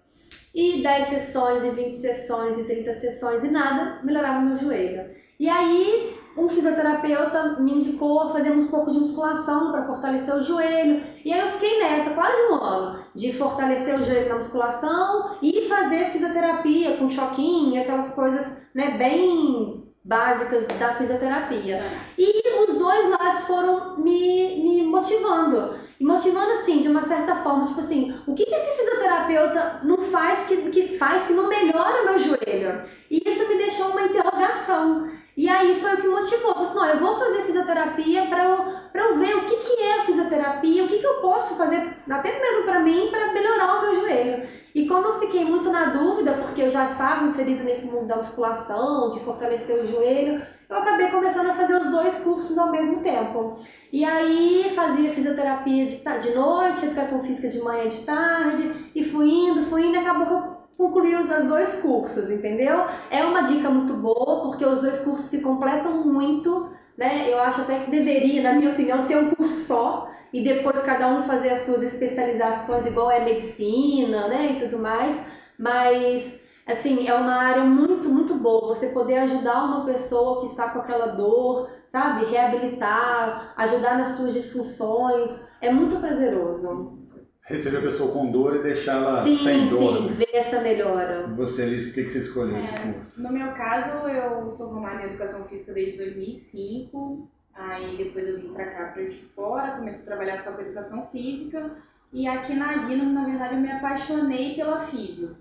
E 0.54 0.80
10 0.80 1.08
sessões, 1.08 1.64
e 1.64 1.70
20 1.70 1.94
sessões, 1.94 2.56
e 2.56 2.62
30 2.62 2.92
sessões 2.94 3.42
e 3.42 3.48
nada 3.48 4.00
melhorava 4.04 4.40
meu 4.40 4.56
joelho. 4.56 5.10
E 5.40 5.48
aí, 5.48 6.16
um 6.36 6.48
fisioterapeuta 6.48 7.60
me 7.60 7.72
indicou 7.72 8.20
a 8.20 8.32
fazer 8.32 8.52
um 8.52 8.68
pouco 8.68 8.92
de 8.92 8.98
musculação 8.98 9.72
para 9.72 9.84
fortalecer 9.84 10.34
o 10.36 10.42
joelho. 10.42 11.02
E 11.24 11.32
aí 11.32 11.40
eu 11.40 11.48
fiquei 11.48 11.80
nessa 11.80 12.10
quase 12.10 12.40
um 12.50 12.54
ano 12.54 13.04
de 13.12 13.32
fortalecer 13.32 13.96
o 13.96 14.04
joelho 14.04 14.28
na 14.28 14.36
musculação 14.36 15.36
e 15.42 15.68
fazer 15.68 16.10
fisioterapia 16.10 16.96
com 16.98 17.08
choquinho, 17.08 17.80
aquelas 17.80 18.10
coisas, 18.10 18.60
né, 18.72 18.96
bem 18.96 19.83
básicas 20.04 20.66
da 20.78 20.94
fisioterapia. 20.94 21.82
E 22.18 22.42
os 22.62 22.78
dois 22.78 23.10
lados 23.10 23.44
foram 23.44 23.96
me, 23.96 24.62
me 24.62 24.82
motivando. 24.82 25.76
E 25.98 26.04
motivando 26.04 26.52
assim, 26.52 26.80
de 26.80 26.88
uma 26.88 27.02
certa 27.02 27.36
forma, 27.36 27.66
tipo 27.66 27.80
assim, 27.80 28.14
o 28.26 28.34
que, 28.34 28.44
que 28.44 28.54
esse 28.54 28.76
fisioterapeuta 28.76 29.80
não 29.84 29.98
faz 29.98 30.40
que, 30.46 30.70
que 30.70 30.98
faz 30.98 31.24
que 31.24 31.32
não 31.32 31.48
melhora 31.48 32.04
meu 32.04 32.18
joelho? 32.18 32.82
E 33.10 33.22
isso 33.24 33.48
me 33.48 33.56
deixou 33.56 33.88
uma 33.88 34.02
interrogação. 34.02 35.08
E 35.36 35.48
aí 35.48 35.80
foi 35.80 35.94
o 35.94 35.96
que 35.96 36.08
motivou. 36.08 36.50
Eu 36.50 36.66
falei 36.66 36.66
assim, 36.66 36.74
não, 36.74 36.88
eu 36.88 36.98
vou 36.98 37.18
fazer 37.18 37.42
fisioterapia 37.42 38.26
para 38.26 38.44
eu, 38.44 38.56
pra 38.92 39.02
eu 39.02 39.18
ver 39.18 39.36
o 39.36 39.44
que, 39.46 39.56
que 39.56 39.82
é 39.82 40.00
a 40.00 40.04
fisioterapia, 40.04 40.84
o 40.84 40.88
que, 40.88 40.98
que 40.98 41.06
eu 41.06 41.14
posso 41.14 41.54
fazer, 41.54 41.96
até 42.08 42.38
mesmo 42.38 42.64
para 42.64 42.80
mim, 42.80 43.08
para 43.10 43.32
melhorar 43.32 43.78
o 43.78 43.82
meu 43.82 43.94
joelho. 43.94 44.63
E 44.74 44.88
como 44.88 45.06
eu 45.06 45.20
fiquei 45.20 45.44
muito 45.44 45.70
na 45.70 45.86
dúvida, 45.86 46.32
porque 46.32 46.62
eu 46.62 46.70
já 46.70 46.84
estava 46.86 47.24
inserido 47.24 47.62
nesse 47.62 47.86
mundo 47.86 48.08
da 48.08 48.16
musculação, 48.16 49.08
de 49.10 49.20
fortalecer 49.20 49.80
o 49.80 49.86
joelho, 49.86 50.42
eu 50.68 50.76
acabei 50.76 51.08
começando 51.08 51.50
a 51.50 51.54
fazer 51.54 51.80
os 51.80 51.90
dois 51.90 52.16
cursos 52.16 52.58
ao 52.58 52.72
mesmo 52.72 53.00
tempo. 53.00 53.56
E 53.92 54.04
aí 54.04 54.72
fazia 54.74 55.14
fisioterapia 55.14 55.86
de, 55.86 55.96
de 55.96 56.34
noite, 56.34 56.86
educação 56.86 57.22
física 57.22 57.48
de 57.48 57.60
manhã 57.60 57.84
e 57.84 57.88
de 57.88 58.00
tarde, 58.00 58.90
e 58.94 59.04
fui 59.04 59.30
indo, 59.30 59.66
fui 59.66 59.86
indo, 59.86 59.98
acabou 59.98 60.26
eu 60.26 60.54
concluí 60.76 61.14
os 61.14 61.28
dois 61.46 61.80
cursos, 61.80 62.28
entendeu? 62.30 62.84
É 63.10 63.24
uma 63.24 63.42
dica 63.42 63.70
muito 63.70 63.92
boa, 63.94 64.42
porque 64.42 64.64
os 64.64 64.80
dois 64.80 64.98
cursos 65.00 65.26
se 65.26 65.38
completam 65.38 66.04
muito, 66.04 66.68
né? 66.98 67.30
Eu 67.30 67.38
acho 67.40 67.60
até 67.60 67.84
que 67.84 67.92
deveria, 67.92 68.42
na 68.42 68.54
minha 68.54 68.72
opinião, 68.72 69.00
ser 69.00 69.18
um 69.18 69.30
curso 69.30 69.66
só, 69.66 70.10
e 70.34 70.42
depois 70.42 70.78
cada 70.80 71.06
um 71.08 71.22
fazer 71.22 71.50
as 71.50 71.60
suas 71.60 71.82
especializações, 71.82 72.84
igual 72.86 73.08
é 73.10 73.24
medicina, 73.24 74.26
né, 74.28 74.56
e 74.56 74.60
tudo 74.62 74.78
mais, 74.78 75.16
mas 75.56 76.40
assim, 76.66 77.06
é 77.06 77.14
uma 77.14 77.36
área 77.36 77.62
muito, 77.62 78.08
muito 78.08 78.34
boa, 78.34 78.74
você 78.74 78.88
poder 78.88 79.18
ajudar 79.18 79.64
uma 79.64 79.84
pessoa 79.84 80.40
que 80.40 80.46
está 80.46 80.70
com 80.70 80.80
aquela 80.80 81.08
dor, 81.08 81.68
sabe, 81.86 82.24
reabilitar, 82.26 83.52
ajudar 83.56 83.98
nas 83.98 84.16
suas 84.16 84.32
disfunções, 84.32 85.46
é 85.60 85.70
muito 85.72 86.00
prazeroso. 86.00 86.98
Receber 87.46 87.76
a 87.76 87.82
pessoa 87.82 88.10
com 88.10 88.30
dor 88.32 88.56
e 88.56 88.62
deixá-la 88.62 89.22
sim, 89.22 89.36
sem 89.36 89.68
dor. 89.68 89.98
sim, 89.98 90.08
ver 90.08 90.30
essa 90.32 90.60
melhora. 90.62 91.28
E 91.30 91.34
Você, 91.34 91.66
Liz, 91.66 91.84
por 91.86 91.94
que 91.94 92.04
que 92.04 92.08
você 92.08 92.18
escolheu 92.20 92.56
esse 92.58 92.74
É, 92.74 92.92
curso? 92.92 93.22
No 93.22 93.30
meu 93.30 93.52
caso, 93.52 93.90
eu 94.08 94.48
sou 94.48 94.70
formada 94.70 95.02
em 95.02 95.10
Educação 95.10 95.44
Física 95.44 95.74
desde 95.74 95.98
2005, 95.98 97.30
aí 97.54 97.96
depois 97.96 98.26
eu 98.26 98.40
vim 98.40 98.52
pra 98.52 98.66
cá, 98.66 98.92
Juiz 98.94 99.14
de 99.14 99.22
Fora, 99.34 99.76
comecei 99.76 100.02
a 100.02 100.06
trabalhar 100.06 100.38
só 100.38 100.52
com 100.52 100.62
Educação 100.62 101.06
Física, 101.10 101.76
e 102.12 102.28
aqui 102.28 102.54
na 102.54 102.76
Dino, 102.76 103.12
na 103.12 103.24
verdade, 103.24 103.54
eu 103.54 103.60
me 103.60 103.70
apaixonei 103.70 104.54
pela 104.54 104.80
físio. 104.80 105.36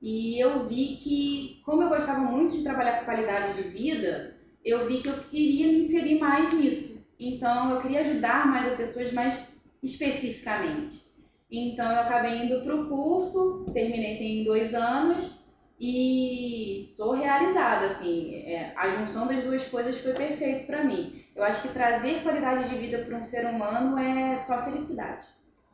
E 0.00 0.38
eu 0.38 0.66
vi 0.66 0.96
que, 0.96 1.62
como 1.64 1.82
eu 1.82 1.88
gostava 1.88 2.20
muito 2.20 2.52
de 2.52 2.62
trabalhar 2.62 2.98
com 2.98 3.04
qualidade 3.04 3.62
de 3.62 3.68
vida, 3.68 4.36
eu 4.64 4.86
vi 4.86 5.00
que 5.00 5.08
eu 5.08 5.18
queria 5.18 5.66
me 5.68 5.78
inserir 5.78 6.18
mais 6.18 6.52
nisso. 6.52 7.06
Então, 7.18 7.70
eu 7.70 7.80
queria 7.80 8.00
ajudar 8.00 8.46
mais 8.46 8.72
as 8.72 8.76
pessoas 8.76 9.12
mais 9.12 9.46
especificamente. 9.82 11.02
Então, 11.50 11.90
eu 11.90 12.00
acabei 12.00 12.44
indo 12.44 12.62
para 12.62 12.74
o 12.74 12.88
curso, 12.88 13.66
terminei 13.72 14.16
tem 14.16 14.44
dois 14.44 14.74
anos, 14.74 15.30
e 15.78 16.88
sou 16.96 17.12
realizada, 17.12 17.86
assim, 17.86 18.34
é, 18.46 18.72
a 18.76 18.88
junção 18.90 19.26
das 19.26 19.42
duas 19.42 19.64
coisas 19.66 19.98
foi 19.98 20.12
perfeito 20.12 20.66
para 20.66 20.84
mim. 20.84 21.23
Eu 21.34 21.42
acho 21.42 21.62
que 21.62 21.74
trazer 21.74 22.22
qualidade 22.22 22.68
de 22.68 22.78
vida 22.78 23.04
para 23.04 23.18
um 23.18 23.22
ser 23.22 23.46
humano 23.46 23.98
é 23.98 24.36
só 24.36 24.62
felicidade. 24.62 25.26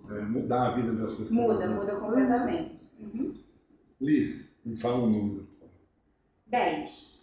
É, 0.09 0.21
mudar 0.21 0.69
a 0.69 0.71
vida 0.71 0.93
das 0.93 1.13
pessoas. 1.13 1.31
Muda, 1.31 1.67
né? 1.67 1.75
muda 1.75 1.97
completamente. 1.97 2.91
Uhum. 2.99 3.35
Liz, 4.01 4.59
me 4.65 4.77
fala 4.77 4.97
um 4.97 5.11
número. 5.11 5.49
10. 6.47 7.23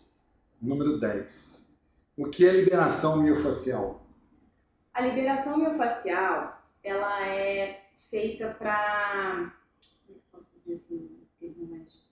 Número 0.62 1.00
10. 1.00 1.76
O 2.16 2.28
que 2.30 2.48
é 2.48 2.52
liberação 2.52 3.22
miofacial? 3.22 4.06
A 4.94 5.02
liberação 5.02 5.58
miofascial, 5.58 6.62
ela 6.84 7.28
é 7.28 7.82
feita 8.10 8.56
para, 8.58 9.52
como 10.06 10.10
é 10.10 10.14
que 10.14 10.14
eu 10.14 10.22
posso 10.32 10.48
dizer 10.56 10.74
assim, 10.74 11.10
termo 11.40 11.68
mais? 11.70 12.08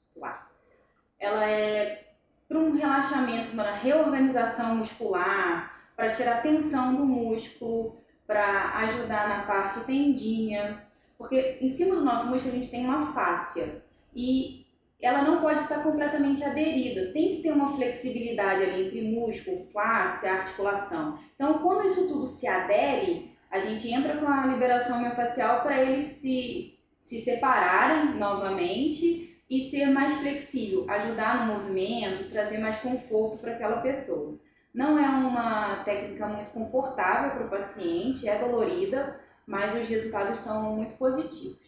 Ela 1.19 1.49
é 1.49 2.13
para 2.47 2.59
um 2.59 2.75
relaxamento, 2.75 3.53
uma 3.53 3.71
reorganização 3.71 4.75
muscular, 4.75 5.74
para 5.95 6.09
tirar 6.09 6.41
tensão 6.41 6.95
do 6.95 7.05
músculo, 7.05 7.97
para 8.27 8.77
ajudar 8.79 9.29
na 9.29 9.43
parte 9.43 9.79
tendinha, 9.81 10.83
Porque 11.17 11.57
em 11.61 11.67
cima 11.69 11.95
do 11.95 12.03
nosso 12.03 12.27
músculo 12.27 12.53
a 12.53 12.55
gente 12.57 12.69
tem 12.69 12.85
uma 12.85 13.13
fáscia 13.13 13.81
e 14.13 14.65
ela 15.01 15.21
não 15.21 15.39
pode 15.41 15.61
estar 15.61 15.83
completamente 15.83 16.43
aderida. 16.43 17.11
Tem 17.13 17.35
que 17.35 17.43
ter 17.43 17.51
uma 17.51 17.73
flexibilidade 17.73 18.63
ali 18.63 18.87
entre 18.87 19.01
músculo, 19.01 19.63
fáscia, 19.71 20.33
articulação. 20.33 21.19
Então, 21.35 21.59
quando 21.59 21.85
isso 21.85 22.07
tudo 22.07 22.25
se 22.25 22.47
adere, 22.47 23.31
a 23.51 23.59
gente 23.59 23.89
entra 23.91 24.17
com 24.17 24.27
a 24.27 24.47
liberação 24.47 25.01
miofascial 25.01 25.61
para 25.61 25.81
eles 25.81 26.03
se, 26.05 26.77
se 27.01 27.19
separarem 27.19 28.15
novamente 28.15 29.37
e 29.49 29.69
ser 29.69 29.85
mais 29.87 30.13
flexível, 30.13 30.89
ajudar 30.89 31.45
no 31.45 31.53
movimento, 31.53 32.29
trazer 32.29 32.57
mais 32.57 32.77
conforto 32.77 33.37
para 33.37 33.53
aquela 33.53 33.77
pessoa. 33.77 34.39
Não 34.75 34.99
é 34.99 35.07
uma 35.07 35.77
técnica 35.85 36.27
muito 36.27 36.51
confortável 36.51 37.31
para 37.31 37.45
o 37.45 37.49
paciente, 37.49 38.27
é 38.27 38.37
dolorida, 38.37 39.17
mas 39.47 39.73
os 39.73 39.87
resultados 39.87 40.39
são 40.39 40.63
muito 40.75 40.95
positivos. 40.95 41.63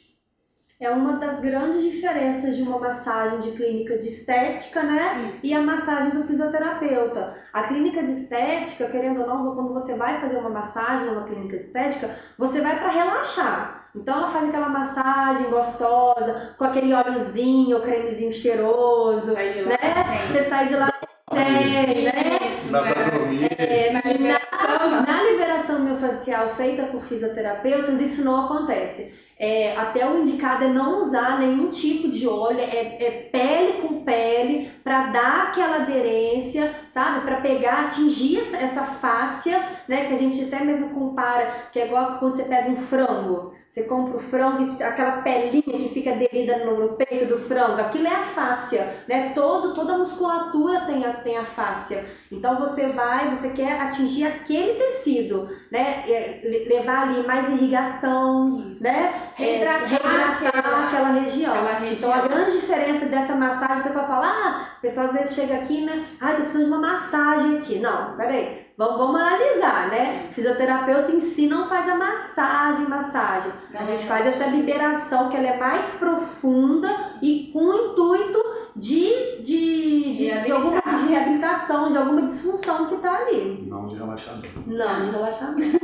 É 0.77 0.91
uma 0.91 1.13
das 1.13 1.39
grandes 1.39 1.81
diferenças 1.81 2.57
de 2.57 2.63
uma 2.63 2.77
massagem 2.77 3.39
de 3.39 3.51
clínica 3.51 3.97
de 3.97 4.09
estética, 4.09 4.83
né? 4.83 5.29
Isso. 5.31 5.45
E 5.45 5.53
a 5.53 5.61
massagem 5.61 6.11
do 6.11 6.25
fisioterapeuta. 6.25 7.33
A 7.53 7.63
clínica 7.63 8.03
de 8.03 8.11
estética, 8.11 8.89
querendo 8.89 9.21
ou 9.21 9.27
não, 9.27 9.55
quando 9.55 9.73
você 9.73 9.95
vai 9.95 10.19
fazer 10.19 10.37
uma 10.37 10.49
massagem 10.49 11.07
numa 11.07 11.23
clínica 11.23 11.55
estética, 11.55 12.13
você 12.37 12.59
vai 12.59 12.77
para 12.77 12.89
relaxar. 12.89 13.89
Então 13.95 14.17
ela 14.17 14.29
faz 14.31 14.49
aquela 14.49 14.69
massagem 14.69 15.49
gostosa, 15.49 16.55
com 16.57 16.65
aquele 16.65 16.93
óleozinho, 16.93 17.81
cremezinho 17.81 18.33
cheiroso, 18.33 19.33
Sai 19.33 19.53
de 19.53 19.61
lá, 19.61 19.69
né? 19.69 19.77
tem. 19.77 20.27
Você 20.27 20.49
sai 20.49 20.67
de 20.67 20.75
lá 20.75 20.93
sem, 21.33 22.03
né? 22.03 22.46
Dá 22.71 22.81
pra 22.81 23.05
né? 23.05 23.11
dormir. 23.11 23.47
É, 23.57 23.91
Na 23.91 24.01
liberação, 24.01 25.01
na 25.01 25.23
liberação 25.23 25.79
miofascial 25.79 26.55
feita 26.55 26.83
por 26.83 27.03
fisioterapeutas, 27.03 28.01
isso 28.01 28.23
não 28.23 28.45
acontece. 28.45 29.13
É, 29.39 29.75
até 29.77 30.09
o 30.09 30.17
indicado 30.19 30.63
é 30.63 30.67
não 30.67 30.99
usar 30.99 31.39
nenhum 31.39 31.69
tipo 31.69 32.09
de 32.09 32.27
óleo, 32.27 32.59
é, 32.59 33.03
é 33.03 33.29
pele 33.31 33.73
com 33.81 34.03
pele, 34.03 34.71
para 34.83 35.07
dar 35.07 35.43
aquela 35.49 35.77
aderência, 35.77 36.73
sabe? 36.89 37.21
Para 37.21 37.41
pegar, 37.41 37.85
atingir 37.85 38.39
essa, 38.39 38.57
essa 38.57 38.83
fáscia, 38.83 39.63
né? 39.87 40.05
Que 40.05 40.13
a 40.13 40.17
gente 40.17 40.43
até 40.43 40.63
mesmo 40.63 40.89
compara, 40.89 41.69
que 41.71 41.79
é 41.79 41.85
igual 41.85 42.17
quando 42.17 42.35
você 42.35 42.43
pega 42.43 42.69
um 42.69 42.77
frango. 42.77 43.53
Você 43.77 43.83
compra 43.83 44.17
o 44.17 44.19
frango 44.19 44.73
aquela 44.83 45.21
pelinha 45.21 45.61
que 45.61 45.91
fica 45.93 46.09
aderida 46.09 46.65
no, 46.65 46.93
peito 46.93 47.25
do 47.27 47.37
frango, 47.37 47.79
aquilo 47.79 48.07
é 48.07 48.15
a 48.15 48.23
fáscia, 48.23 48.91
né? 49.07 49.33
Todo, 49.35 49.75
toda 49.75 49.93
a 49.93 49.97
musculatura 49.99 50.79
tem 50.87 51.05
a, 51.05 51.13
tem 51.13 51.37
a 51.37 51.43
fáscia. 51.43 52.03
Então 52.31 52.57
você 52.59 52.87
vai, 52.87 53.29
você 53.29 53.49
quer 53.51 53.79
atingir 53.79 54.25
aquele 54.25 54.73
tecido, 54.79 55.47
né? 55.71 56.03
É, 56.09 56.41
le- 56.43 56.67
levar 56.67 57.03
ali 57.07 57.27
mais 57.27 57.47
irrigação, 57.49 58.45
Isso. 58.73 58.81
né? 58.81 59.13
É, 59.37 59.43
Reidratar 59.43 59.87
reidratar 59.87 60.31
aquela- 60.47 60.87
aquela 60.87 61.09
região. 61.09 61.53
aquela 61.53 61.73
região. 61.79 62.09
Então 62.09 62.13
a 62.13 62.27
grande 62.27 62.53
diferença 62.53 63.05
dessa 63.05 63.35
massagem, 63.35 63.81
o 63.81 63.83
pessoal 63.83 64.07
fala, 64.07 64.25
ah, 64.27 64.69
o 64.79 64.81
pessoal 64.81 65.05
às 65.05 65.11
vezes 65.13 65.35
chega 65.35 65.53
aqui, 65.53 65.85
né? 65.85 66.03
Ah, 66.19 66.29
tô 66.31 66.37
precisando 66.37 66.63
de 66.63 66.71
uma 66.71 66.79
massagem 66.79 67.57
aqui. 67.59 67.77
Não, 67.77 68.17
peraí. 68.17 68.66
Vamos, 68.77 68.97
vamos 68.97 69.19
analisar, 69.19 69.89
né? 69.89 70.29
Fisioterapeuta 70.31 71.11
em 71.11 71.19
si 71.19 71.47
não 71.47 71.67
faz 71.67 71.89
a 71.89 71.95
massagem, 71.95 72.87
massagem. 72.87 73.51
A 73.73 73.81
gente 73.81 74.05
faz 74.05 74.27
essa 74.27 74.45
liberação 74.45 75.29
que 75.29 75.35
ela 75.35 75.47
é 75.47 75.57
mais 75.57 75.83
profunda 75.95 76.87
e 77.19 77.49
com 77.51 77.59
o 77.59 77.75
intuito 77.75 78.39
de, 78.75 79.41
de, 79.41 80.13
de, 80.13 80.43
de, 80.43 80.51
alguma 80.51 80.79
de 80.79 81.07
reabilitação, 81.07 81.89
de 81.89 81.97
alguma 81.97 82.21
disfunção 82.21 82.85
que 82.85 82.97
tá 82.97 83.17
ali. 83.17 83.65
Não 83.67 83.87
de 83.87 83.95
relaxamento. 83.95 84.63
Não, 84.67 85.01
de 85.01 85.09
relaxamento. 85.09 85.79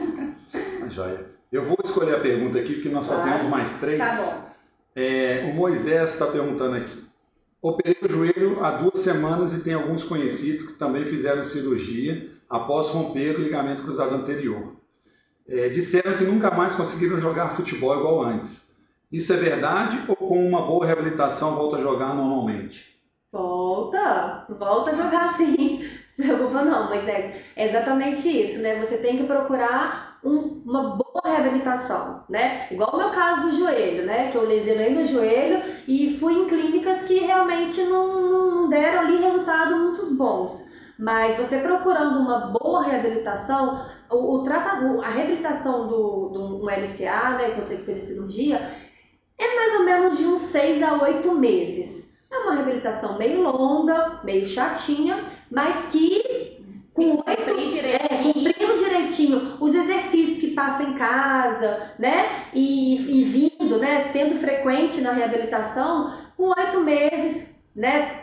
Tá 0.79 0.85
joia. 0.87 1.25
Eu 1.51 1.63
vou 1.63 1.77
escolher 1.83 2.15
a 2.17 2.19
pergunta 2.19 2.59
aqui, 2.59 2.75
porque 2.75 2.89
nós 2.89 3.07
só 3.07 3.15
Claro. 3.15 3.31
temos 3.31 3.47
mais 3.47 3.79
três. 3.79 3.97
Tá 3.97 4.15
bom. 4.21 4.51
É, 4.95 5.49
o 5.51 5.55
Moisés 5.55 6.13
está 6.13 6.27
perguntando 6.27 6.75
aqui. 6.77 7.03
Operei 7.59 7.97
o 8.03 8.09
joelho 8.09 8.63
há 8.63 8.69
duas 8.71 8.99
semanas 8.99 9.55
e 9.55 9.63
tem 9.63 9.73
alguns 9.73 10.03
conhecidos 10.03 10.63
que 10.63 10.73
também 10.73 11.05
fizeram 11.05 11.41
cirurgia 11.43 12.29
após 12.53 12.87
romper 12.89 13.35
o 13.37 13.41
ligamento 13.41 13.83
cruzado 13.83 14.15
anterior. 14.15 14.75
É, 15.47 15.69
disseram 15.69 16.17
que 16.17 16.23
nunca 16.25 16.51
mais 16.51 16.75
conseguiram 16.75 17.19
jogar 17.19 17.55
futebol 17.55 17.97
igual 17.97 18.21
antes. 18.23 18.73
Isso 19.11 19.33
é 19.33 19.37
verdade 19.37 20.03
ou 20.07 20.15
com 20.15 20.47
uma 20.47 20.61
boa 20.63 20.85
reabilitação 20.85 21.55
volta 21.55 21.77
a 21.77 21.81
jogar 21.81 22.15
normalmente? 22.15 22.93
Volta, 23.31 24.45
volta 24.49 24.91
a 24.91 24.95
jogar 24.95 25.33
sim. 25.37 25.83
Se 26.15 26.21
preocupa 26.23 26.63
não, 26.63 26.89
Moisés. 26.89 27.35
É 27.55 27.67
exatamente 27.69 28.27
isso, 28.29 28.59
né? 28.61 28.79
Você 28.79 28.97
tem 28.97 29.17
que 29.17 29.23
procurar 29.25 30.19
um- 30.23 30.61
uma 30.65 30.95
boa 30.95 31.21
reabilitação, 31.25 32.23
né? 32.29 32.67
Igual 32.71 32.91
o 32.93 32.97
meu 32.97 33.09
caso 33.09 33.41
do 33.49 33.51
joelho, 33.55 34.05
né? 34.05 34.31
Que 34.31 34.37
eu 34.37 34.45
lesionei 34.47 34.91
meu 34.91 35.05
joelho 35.05 35.61
e 35.87 36.17
fui 36.19 36.33
em 36.33 36.47
clínicas 36.47 37.03
que 37.03 37.19
realmente 37.19 37.81
não, 37.83 38.51
não 38.51 38.69
deram 38.69 39.01
ali 39.01 39.17
resultados 39.17 39.77
muito 39.77 40.15
bons. 40.15 40.63
Mas 40.97 41.35
você 41.37 41.59
procurando 41.59 42.19
uma 42.19 42.47
boa 42.59 42.83
reabilitação, 42.83 43.85
o, 44.09 44.35
o 44.37 44.43
trata- 44.43 44.85
o- 44.85 45.01
a 45.01 45.07
reabilitação 45.09 45.87
do, 45.87 46.29
do 46.29 46.63
um 46.63 46.69
LCA, 46.69 47.31
né? 47.37 47.49
Que 47.51 47.61
você 47.61 47.77
que 47.77 47.83
fez 47.85 48.03
cirurgia, 48.03 48.57
é 49.37 49.55
mais 49.55 49.73
ou 49.79 49.85
menos 49.85 50.17
de 50.17 50.25
uns 50.25 50.41
6 50.41 50.81
a 50.83 50.93
8 51.01 51.31
meses. 51.33 52.13
É 52.31 52.37
uma 52.37 52.53
reabilitação 52.55 53.17
meio 53.17 53.41
longa, 53.43 54.21
meio 54.23 54.45
chatinha, 54.45 55.23
mas 55.51 55.85
que 55.91 56.61
com 56.93 57.15
oito 57.27 57.77
é, 57.85 58.07
cumprindo 58.21 58.77
direitinho 58.77 59.57
os 59.59 59.73
exercícios 59.73 60.39
que 60.39 60.51
passa 60.51 60.83
em 60.83 60.93
casa, 60.93 61.91
né? 61.99 62.47
E, 62.53 62.95
e 63.21 63.23
vindo, 63.23 63.77
né? 63.77 64.03
Sendo 64.11 64.39
frequente 64.39 65.01
na 65.01 65.11
reabilitação, 65.11 66.13
com 66.37 66.49
oito 66.57 66.79
meses, 66.81 67.55
né? 67.75 68.22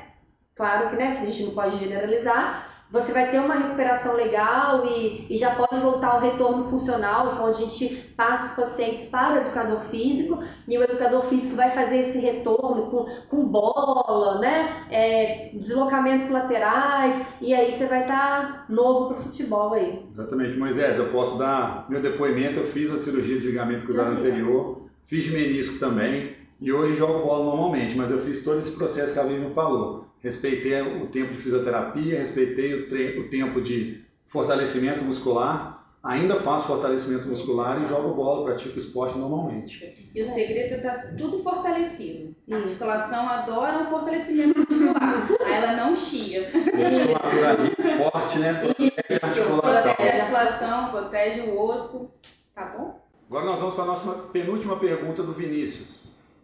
Claro 0.56 0.90
que, 0.90 0.96
né, 0.96 1.16
que 1.16 1.22
a 1.22 1.26
gente 1.26 1.44
não 1.44 1.52
pode 1.52 1.78
generalizar. 1.78 2.68
Você 2.92 3.12
vai 3.12 3.30
ter 3.30 3.38
uma 3.38 3.54
recuperação 3.54 4.16
legal 4.16 4.84
e, 4.84 5.24
e 5.32 5.38
já 5.38 5.54
pode 5.54 5.80
voltar 5.80 6.08
ao 6.08 6.20
retorno 6.20 6.64
funcional, 6.64 7.28
é 7.38 7.40
onde 7.40 7.62
a 7.62 7.66
gente 7.66 7.88
passa 8.16 8.46
os 8.46 8.50
pacientes 8.50 9.04
para 9.04 9.34
o 9.34 9.36
educador 9.38 9.78
físico 9.82 10.42
e 10.66 10.76
o 10.76 10.82
educador 10.82 11.22
físico 11.26 11.54
vai 11.54 11.70
fazer 11.70 11.98
esse 11.98 12.18
retorno 12.18 12.90
com, 12.90 13.06
com 13.28 13.44
bola, 13.44 14.40
né? 14.40 14.86
É, 14.90 15.50
deslocamentos 15.54 16.30
laterais, 16.30 17.14
e 17.40 17.54
aí 17.54 17.70
você 17.70 17.86
vai 17.86 18.00
estar 18.00 18.66
novo 18.68 19.14
pro 19.14 19.22
futebol 19.22 19.72
aí. 19.72 20.04
Exatamente, 20.10 20.58
Moisés. 20.58 20.98
Eu 20.98 21.12
posso 21.12 21.38
dar 21.38 21.86
meu 21.88 22.02
depoimento. 22.02 22.58
Eu 22.58 22.66
fiz 22.72 22.90
a 22.90 22.96
cirurgia 22.96 23.38
de 23.38 23.46
ligamento 23.46 23.84
cruzado 23.84 24.10
Uhum. 24.10 24.16
anterior, 24.18 24.82
fiz 25.06 25.22
de 25.22 25.30
menisco 25.30 25.78
também 25.78 26.34
e 26.60 26.72
hoje 26.72 26.96
jogo 26.96 27.24
bola 27.24 27.44
normalmente, 27.44 27.96
mas 27.96 28.10
eu 28.10 28.18
fiz 28.20 28.42
todo 28.42 28.58
esse 28.58 28.72
processo 28.72 29.12
que 29.14 29.20
a 29.20 29.22
Vivian 29.22 29.50
falou. 29.50 30.09
Respeitei 30.22 30.80
o 30.82 31.06
tempo 31.06 31.32
de 31.32 31.38
fisioterapia, 31.38 32.18
respeitei 32.18 32.74
o, 32.74 33.20
o 33.22 33.28
tempo 33.28 33.60
de 33.60 34.04
fortalecimento 34.26 35.02
muscular, 35.02 35.80
ainda 36.02 36.36
faço 36.36 36.66
fortalecimento 36.66 37.26
muscular 37.26 37.82
e 37.82 37.86
jogo 37.86 38.14
bola, 38.14 38.44
pratico 38.44 38.78
esporte 38.78 39.18
normalmente. 39.18 39.92
E 40.14 40.22
o 40.22 40.24
segredo 40.24 40.74
é 40.74 40.76
estar 40.76 41.16
tudo 41.16 41.42
fortalecido. 41.42 42.34
A 42.50 42.56
articulação 42.56 43.28
adora 43.28 43.78
um 43.78 43.90
fortalecimento 43.90 44.58
muscular. 44.58 45.28
Aí 45.44 45.52
ela 45.52 45.72
não 45.76 45.96
chia. 45.96 46.50
Musculatura 46.52 47.50
ali 47.50 47.98
forte, 47.98 48.38
né? 48.38 48.54
Protege 48.54 48.92
a 49.22 49.26
articulação. 49.26 49.94
Protege 49.94 50.10
a 50.10 50.20
articulação, 50.20 50.90
protege 50.90 51.40
o 51.40 51.60
osso. 51.60 52.14
Tá 52.54 52.64
bom? 52.76 53.00
Agora 53.28 53.46
nós 53.46 53.60
vamos 53.60 53.74
para 53.74 53.84
a 53.84 53.86
nossa 53.86 54.12
penúltima 54.32 54.76
pergunta 54.76 55.22
do 55.22 55.32
Vinícius. 55.32 55.99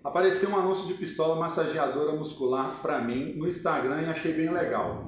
Apareceu 0.07 0.51
um 0.51 0.57
anúncio 0.57 0.87
de 0.87 0.95
pistola 0.95 1.35
massageadora 1.35 2.13
muscular 2.13 2.81
para 2.81 3.01
mim 3.01 3.35
no 3.35 3.49
Instagram 3.49 4.03
e 4.03 4.07
achei 4.07 4.33
bem 4.33 4.49
legal. 4.49 5.05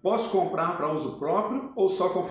Posso 0.00 0.30
comprar 0.30 0.76
para 0.76 0.92
uso 0.92 1.18
próprio 1.18 1.72
ou 1.74 1.88
só, 1.88 2.10
com 2.10 2.24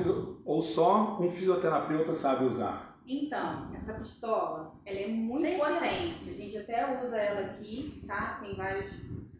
ou 0.45 0.61
só 0.61 1.17
um 1.19 1.29
fisioterapeuta 1.29 2.13
sabe 2.13 2.45
usar? 2.45 2.97
Então, 3.05 3.69
essa 3.75 3.95
pistola, 3.95 4.75
ela 4.85 4.97
é 4.97 5.07
muito 5.09 5.43
Tem 5.43 5.59
potente. 5.59 6.29
A 6.29 6.33
gente 6.33 6.57
até 6.57 7.03
usa 7.03 7.17
ela 7.17 7.41
aqui, 7.41 8.01
tá? 8.07 8.39
Tem 8.41 8.55
vários 8.55 8.89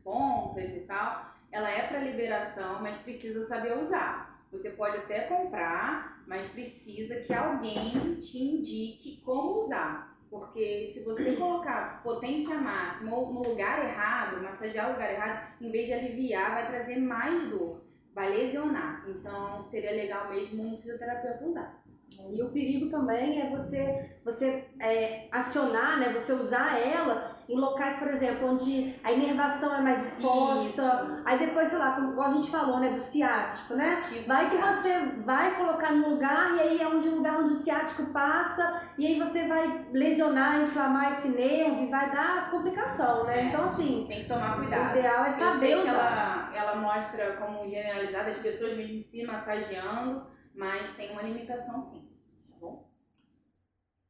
pontas 0.03 0.69
e 0.75 0.81
tal. 0.81 1.31
Ela 1.49 1.71
é 1.71 1.87
para 1.87 2.03
liberação, 2.03 2.81
mas 2.81 2.97
precisa 2.97 3.47
saber 3.47 3.77
usar. 3.77 4.43
Você 4.51 4.71
pode 4.71 4.97
até 4.97 5.21
comprar, 5.21 6.21
mas 6.27 6.45
precisa 6.45 7.21
que 7.21 7.33
alguém 7.33 8.15
te 8.15 8.37
indique 8.37 9.21
como 9.23 9.59
usar. 9.59 10.18
Porque 10.29 10.91
se 10.93 11.03
você 11.03 11.35
colocar 11.35 12.03
potência 12.03 12.55
máxima 12.55 13.11
no 13.11 13.41
lugar 13.41 13.83
errado, 13.83 14.43
massagear 14.43 14.89
o 14.89 14.93
lugar 14.93 15.11
errado, 15.11 15.53
em 15.59 15.71
vez 15.71 15.87
de 15.87 15.93
aliviar, 15.93 16.53
vai 16.53 16.67
trazer 16.67 16.97
mais 16.97 17.49
dor, 17.49 17.81
vai 18.13 18.29
lesionar. 18.29 19.05
Então 19.07 19.63
seria 19.63 19.91
legal 19.91 20.29
mesmo 20.29 20.63
um 20.63 20.77
fisioterapeuta 20.77 21.45
usar. 21.45 21.83
E 22.31 22.43
o 22.43 22.51
perigo 22.51 22.89
também 22.89 23.41
é 23.41 23.49
você, 23.49 24.17
você 24.23 24.67
é, 24.79 25.27
acionar, 25.31 25.99
né, 25.99 26.09
você 26.11 26.33
usar 26.33 26.77
ela 26.77 27.28
em 27.49 27.57
locais, 27.57 27.95
por 27.95 28.07
exemplo, 28.09 28.51
onde 28.51 28.93
a 29.03 29.12
inervação 29.12 29.75
é 29.75 29.81
mais 29.81 30.05
exposta. 30.05 30.83
Isso. 30.83 31.23
Aí 31.25 31.39
depois, 31.39 31.67
sei 31.67 31.79
lá, 31.79 31.93
como 31.93 32.21
a 32.21 32.29
gente 32.29 32.51
falou, 32.51 32.79
né, 32.79 32.91
do 32.91 33.01
ciático, 33.01 33.73
né? 33.73 33.99
Tipo 34.07 34.27
vai 34.27 34.47
que 34.49 34.57
você 34.57 34.99
vai 35.25 35.57
colocar 35.57 35.91
no 35.91 36.09
lugar 36.09 36.55
e 36.55 36.59
aí 36.59 36.79
é 36.79 36.88
onde 36.88 37.07
o 37.07 37.15
lugar 37.15 37.39
onde 37.39 37.53
o 37.53 37.55
ciático 37.55 38.05
passa 38.13 38.83
e 38.95 39.07
aí 39.07 39.17
você 39.17 39.47
vai 39.47 39.88
lesionar, 39.91 40.62
inflamar 40.62 41.12
esse 41.13 41.29
nervo 41.29 41.81
e 41.81 41.89
vai 41.89 42.12
dar 42.12 42.51
complicação, 42.51 43.23
né? 43.23 43.39
É, 43.39 43.43
então, 43.45 43.63
assim, 43.63 44.05
tem 44.07 44.21
que 44.21 44.29
tomar 44.29 44.57
cuidado. 44.57 44.95
O 44.95 44.99
ideal 44.99 45.25
é 45.25 45.31
saber 45.31 45.53
Eu 45.53 45.59
sei 45.59 45.75
usar. 45.75 46.51
Que 46.51 46.57
ela, 46.57 46.71
ela 46.71 46.75
mostra 46.75 47.35
como 47.38 47.67
generalizada 47.67 48.29
as 48.29 48.38
pessoas 48.38 48.77
mesmo 48.77 49.01
se 49.01 49.25
massageando, 49.25 50.27
mas 50.53 50.95
tem 50.95 51.12
uma 51.12 51.23
limitação 51.23 51.81
sim. 51.81 52.07
Tá 52.47 52.57
bom? 52.62 52.88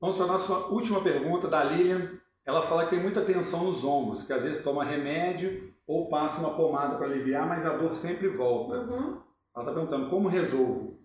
Vamos 0.01 0.17
para 0.17 0.25
a 0.25 0.29
nossa 0.29 0.53
última 0.67 1.01
pergunta 1.01 1.47
da 1.47 1.63
Lilian. 1.63 2.19
Ela 2.49 2.63
fala 2.63 2.85
que 2.85 2.89
tem 2.89 2.99
muita 2.99 3.23
tensão 3.23 3.65
nos 3.65 3.85
ombros, 3.85 4.23
que 4.23 4.33
às 4.33 4.43
vezes 4.43 4.63
toma 4.63 4.83
remédio 4.83 5.71
ou 5.85 6.09
passa 6.09 6.39
uma 6.41 6.55
pomada 6.55 6.97
para 6.97 7.05
aliviar, 7.05 7.47
mas 7.47 7.63
a 7.63 7.77
dor 7.77 7.93
sempre 7.93 8.27
volta. 8.27 8.73
Uhum. 8.73 9.21
Ela 9.55 9.65
está 9.65 9.71
perguntando 9.71 10.09
como 10.09 10.27
resolvo. 10.27 10.99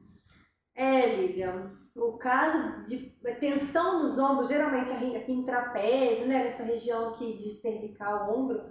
É, 0.75 1.17
Lilian, 1.17 1.71
o 1.95 2.17
caso 2.17 2.83
de 2.85 3.15
tensão 3.41 4.03
nos 4.03 4.19
ombros, 4.19 4.49
geralmente 4.49 4.91
aqui 4.91 5.33
em 5.33 5.45
trapézio, 5.45 6.27
né, 6.27 6.45
nessa 6.45 6.63
região 6.63 7.11
aqui 7.11 7.37
de 7.37 7.51
cervical, 7.53 8.35
ombro, 8.35 8.63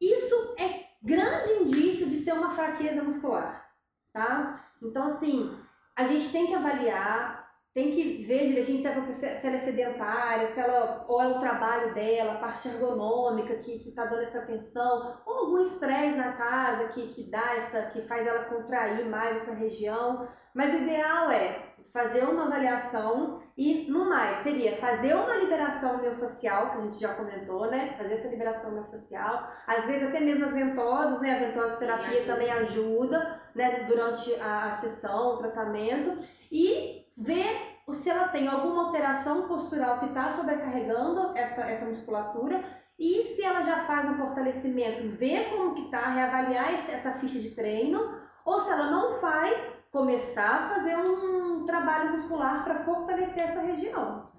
isso 0.00 0.54
é 0.58 0.82
grande 1.02 1.60
indício 1.60 2.08
de 2.08 2.16
ser 2.16 2.32
uma 2.32 2.52
fraqueza 2.52 3.04
muscular, 3.04 3.68
tá? 4.14 4.66
Então, 4.82 5.04
assim, 5.04 5.54
a 5.94 6.04
gente 6.04 6.32
tem 6.32 6.46
que 6.46 6.54
avaliar 6.54 7.45
tem 7.76 7.90
que 7.90 8.24
ver 8.24 8.46
direitinho 8.46 8.78
se, 8.78 8.88
é, 9.26 9.34
se 9.34 9.46
ela 9.46 9.56
é 9.56 9.58
sedentária, 9.58 10.46
se 10.46 10.58
ela, 10.58 11.04
ou 11.06 11.20
é 11.20 11.26
o 11.26 11.38
trabalho 11.38 11.92
dela, 11.92 12.32
a 12.32 12.38
parte 12.38 12.66
ergonômica 12.68 13.54
que, 13.56 13.80
que 13.80 13.92
tá 13.92 14.06
dando 14.06 14.22
essa 14.22 14.40
tensão, 14.46 15.20
ou 15.26 15.40
algum 15.40 15.58
estresse 15.58 16.16
na 16.16 16.32
casa 16.32 16.88
que, 16.88 17.08
que 17.08 17.30
dá 17.30 17.54
essa, 17.54 17.82
que 17.90 18.00
faz 18.08 18.26
ela 18.26 18.46
contrair 18.46 19.04
mais 19.04 19.42
essa 19.42 19.52
região. 19.52 20.26
Mas 20.54 20.72
o 20.72 20.78
ideal 20.78 21.30
é 21.30 21.74
fazer 21.92 22.24
uma 22.24 22.46
avaliação 22.46 23.42
e, 23.58 23.90
no 23.90 24.08
mais, 24.08 24.38
seria 24.38 24.78
fazer 24.78 25.12
uma 25.12 25.36
liberação 25.36 26.00
miofascial, 26.00 26.70
que 26.70 26.78
a 26.78 26.80
gente 26.80 26.98
já 26.98 27.12
comentou, 27.12 27.70
né? 27.70 27.94
Fazer 27.98 28.14
essa 28.14 28.28
liberação 28.28 28.72
miofascial. 28.72 29.50
Às 29.66 29.84
vezes 29.84 30.08
até 30.08 30.20
mesmo 30.20 30.46
as 30.46 30.52
ventosas, 30.52 31.20
né? 31.20 31.36
A 31.36 31.46
ventosa 31.46 31.76
terapia 31.76 32.24
também 32.24 32.50
ajuda, 32.50 33.38
né? 33.54 33.84
Durante 33.86 34.34
a, 34.40 34.68
a 34.68 34.72
sessão, 34.72 35.34
o 35.34 35.36
tratamento. 35.36 36.26
E 36.50 37.05
ver 37.16 37.76
se 37.92 38.10
ela 38.10 38.28
tem 38.28 38.48
alguma 38.48 38.86
alteração 38.86 39.46
postural 39.46 40.00
que 40.00 40.06
está 40.06 40.32
sobrecarregando 40.32 41.36
essa, 41.36 41.62
essa 41.62 41.86
musculatura 41.86 42.62
e 42.98 43.22
se 43.22 43.42
ela 43.42 43.62
já 43.62 43.84
faz 43.84 44.08
um 44.08 44.16
fortalecimento, 44.16 45.16
ver 45.16 45.50
como 45.50 45.74
que 45.74 45.82
está, 45.82 46.08
reavaliar 46.10 46.72
essa 46.72 47.12
ficha 47.18 47.38
de 47.38 47.50
treino, 47.50 48.00
ou 48.44 48.58
se 48.58 48.70
ela 48.70 48.90
não 48.90 49.20
faz, 49.20 49.76
começar 49.90 50.64
a 50.64 50.74
fazer 50.74 50.96
um 50.96 51.66
trabalho 51.66 52.12
muscular 52.12 52.64
para 52.64 52.84
fortalecer 52.84 53.44
essa 53.44 53.60
região. 53.60 54.30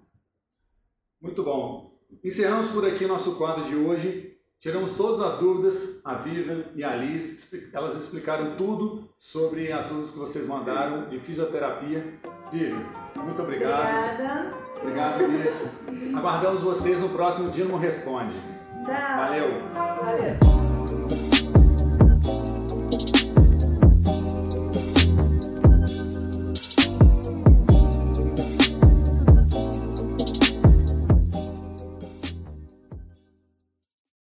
Muito 1.21 1.43
bom. 1.43 1.99
Encerramos 2.23 2.69
por 2.69 2.87
aqui 2.87 3.05
nosso 3.05 3.37
quadro 3.37 3.63
de 3.65 3.75
hoje. 3.75 4.36
Tiramos 4.59 4.91
todas 4.91 5.21
as 5.21 5.39
dúvidas, 5.39 6.01
a 6.03 6.15
Vivian 6.15 6.63
e 6.73 6.83
a 6.83 6.95
Liz, 6.95 7.47
elas 7.71 7.95
explicaram 7.95 8.55
tudo 8.55 9.07
sobre 9.19 9.71
as 9.71 9.85
dúvidas 9.85 10.09
que 10.09 10.17
vocês 10.17 10.47
mandaram 10.47 11.07
de 11.07 11.19
fisioterapia. 11.19 12.03
Vivian, 12.51 12.83
muito 13.15 13.41
obrigado. 13.41 13.81
Obrigada. 13.81 14.57
Obrigado, 14.81 15.25
Liz. 15.27 15.69
Aguardamos 16.15 16.61
vocês 16.63 16.99
no 16.99 17.09
próximo 17.09 17.51
Dinamo 17.51 17.77
Responde. 17.77 18.37
Tchau. 18.83 19.17
Valeu. 19.17 19.47
Valeu. 19.73 21.26